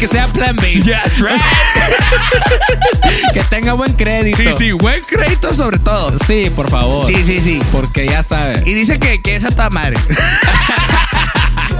que 0.00 0.08
sea 0.08 0.26
plan 0.28 0.56
base. 0.56 0.80
That's 0.90 1.20
right. 1.20 1.38
que 3.34 3.40
tenga 3.50 3.74
buen 3.74 3.92
crédito. 3.92 4.38
Sí, 4.38 4.48
sí, 4.56 4.72
buen 4.72 5.02
crédito 5.02 5.54
sobre 5.54 5.78
todo. 5.78 6.16
Sí, 6.26 6.50
por 6.56 6.70
favor. 6.70 7.06
Sí, 7.06 7.22
sí, 7.26 7.38
sí. 7.38 7.62
Porque 7.70 8.06
ya 8.06 8.22
sabes. 8.22 8.66
Y 8.66 8.72
dice 8.72 8.98
que, 8.98 9.20
que 9.20 9.36
es 9.36 9.44
a 9.44 9.68
madre. 9.68 9.98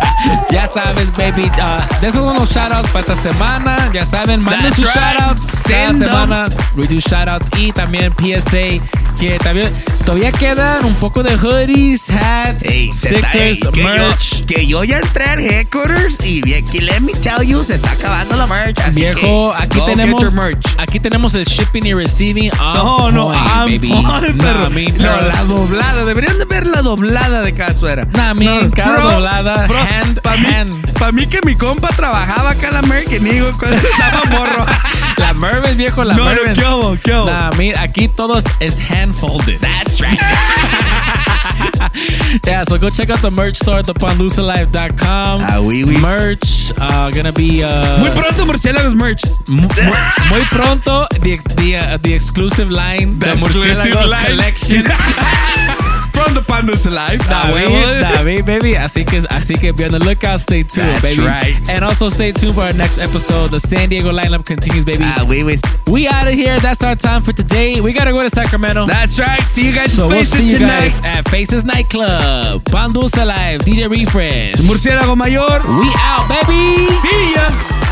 Ya 0.50 0.66
sabes, 0.66 1.10
baby. 1.16 1.50
Uh, 1.58 2.00
de 2.00 2.08
esos 2.08 2.24
son 2.24 2.36
los 2.36 2.50
shoutouts 2.50 2.88
para 2.90 3.00
esta 3.00 3.16
semana. 3.16 3.90
Ya 3.92 4.04
saben, 4.04 4.42
manden 4.42 4.74
sus 4.74 4.84
right. 4.94 4.94
shoutouts 5.18 5.62
cada 5.66 5.88
semana. 5.92 6.48
We 6.76 6.86
do 6.86 6.96
shoutouts 7.00 7.48
y 7.56 7.72
también 7.72 8.12
PSA. 8.18 8.82
Que 9.18 9.38
también 9.38 9.70
todavía 10.06 10.32
quedan 10.32 10.84
un 10.84 10.94
poco 10.94 11.22
de 11.22 11.36
hoodies, 11.36 12.08
hats, 12.10 12.64
Ey, 12.64 12.90
se 12.90 13.08
está- 13.16 13.28
stickers, 13.28 13.62
ey, 13.64 13.70
que, 13.72 13.84
merch. 13.84 14.38
yo, 14.38 14.46
que 14.46 14.66
yo 14.66 14.84
ya 14.84 14.98
entré 14.98 15.24
al 15.24 15.40
headquarters 15.40 16.16
y 16.24 16.40
que 16.40 16.80
let 16.80 17.00
me 17.00 17.12
tell 17.12 17.46
you, 17.46 17.62
se 17.62 17.74
está 17.74 17.90
acabando 17.90 18.36
la 18.36 18.46
merch. 18.46 18.78
Así 18.80 18.92
Viejo, 19.00 19.52
que 19.52 19.62
aquí 19.62 19.80
tenemos 19.84 20.32
merch. 20.32 20.64
aquí 20.78 21.00
tenemos 21.00 21.34
el 21.34 21.44
shipping 21.44 21.84
y 21.86 21.92
receiving. 21.94 22.50
No, 22.58 23.10
no, 23.10 23.28
baby. 23.28 23.78
fine, 23.78 23.94
No, 23.98 25.04
No, 25.06 25.20
la 25.28 25.44
doblada. 25.46 26.04
Deberían 26.04 26.38
de 26.38 26.44
ver 26.46 26.66
la 26.66 26.80
doblada 26.80 27.42
de 27.42 27.52
cada 27.54 27.74
suera. 27.74 28.06
Nah, 28.14 28.32
mi, 28.34 28.46
cada 28.70 29.00
doblada, 29.00 29.66
hand, 29.90 30.20
Para 30.22 30.36
mí, 30.36 30.70
pa' 30.98 31.12
mí 31.12 31.26
que 31.26 31.40
mi 31.44 31.56
compa 31.56 31.88
trabajaba 31.88 32.50
acá 32.50 32.68
en 32.68 32.72
la 32.74 32.78
American 32.80 33.26
Eagle 33.26 33.52
cuando 33.58 33.76
estaba 33.88 34.22
morro. 34.30 34.66
La 35.16 35.34
Mervyn, 35.34 35.76
viejo, 35.76 36.04
la 36.04 36.14
No, 36.14 36.24
no. 36.32 36.52
¿qué 36.54 36.64
hubo? 36.66 36.96
¿Qué 37.02 37.12
hubo? 37.14 37.26
Nah, 37.26 37.50
mira, 37.56 37.82
aquí 37.82 38.08
todo 38.08 38.38
es- 38.60 38.90
hand 38.90 39.14
folded. 39.14 39.60
That's 39.60 40.00
right. 40.00 40.18
yeah, 42.46 42.64
so 42.64 42.78
go 42.78 42.88
check 42.90 43.10
out 43.10 43.20
the 43.20 43.30
merch 43.30 43.56
store 43.56 43.80
at 43.80 43.86
thepanlusalife.com. 43.86 45.42
Ah, 45.42 45.60
oui, 45.60 45.84
oui. 45.84 45.96
Merch, 45.98 46.72
uh, 46.78 47.10
gonna 47.10 47.32
be 47.32 47.62
uh, 47.62 47.98
Muy 47.98 48.10
pronto 48.10 48.46
Murciélagos 48.46 48.94
merch. 48.94 49.22
mu- 49.48 49.62
mu- 49.62 50.28
muy 50.30 50.40
pronto 50.50 51.06
the 51.22 51.38
the, 51.56 51.76
uh, 51.76 51.98
the 51.98 52.14
exclusive 52.14 52.70
line, 52.70 53.18
the, 53.18 53.34
Murciélagos 53.36 54.08
line. 54.08 54.26
collection. 54.26 54.84
From 56.24 56.34
the 56.34 56.42
Pandals 56.42 56.86
Alive. 56.86 57.18
David, 57.28 58.00
David, 58.02 58.46
baby. 58.46 58.74
Así 58.76 59.04
que, 59.06 59.18
así 59.30 59.58
que 59.58 59.72
be 59.72 59.84
on 59.84 59.92
the 59.92 59.98
lookout. 59.98 60.40
Stay 60.40 60.62
tuned, 60.62 60.88
That's 60.88 61.16
baby. 61.16 61.22
right. 61.26 61.56
And 61.70 61.84
also 61.84 62.08
stay 62.10 62.32
tuned 62.32 62.54
for 62.54 62.62
our 62.62 62.72
next 62.74 62.98
episode. 62.98 63.52
The 63.52 63.60
San 63.60 63.88
Diego 63.88 64.12
lineup 64.12 64.44
continues, 64.44 64.84
baby. 64.84 65.02
Ah, 65.04 65.24
oui, 65.26 65.42
oui. 65.44 65.56
we 65.90 66.08
out 66.08 66.28
of 66.28 66.34
here. 66.34 66.58
That's 66.60 66.82
our 66.84 66.94
time 66.94 67.22
for 67.22 67.32
today. 67.32 67.80
We 67.80 67.92
gotta 67.92 68.12
go 68.12 68.20
to 68.20 68.30
Sacramento. 68.30 68.86
That's 68.86 69.18
right. 69.18 69.40
See 69.48 69.66
you 69.68 69.74
guys 69.74 69.92
so 69.94 70.04
in 70.04 70.08
we'll 70.10 70.18
Faces 70.18 70.38
see 70.38 70.50
you 70.50 70.58
tonight. 70.58 70.80
guys 70.80 71.06
at 71.06 71.28
Faces 71.28 71.64
Nightclub, 71.64 72.64
Pan 72.66 72.90
Dulce 72.92 73.16
Live, 73.16 73.60
DJ 73.62 73.88
Refresh. 73.88 74.60
Murciélago 74.68 75.16
Mayor. 75.16 75.60
We 75.80 75.90
out, 75.96 76.28
baby. 76.28 76.76
See 77.00 77.89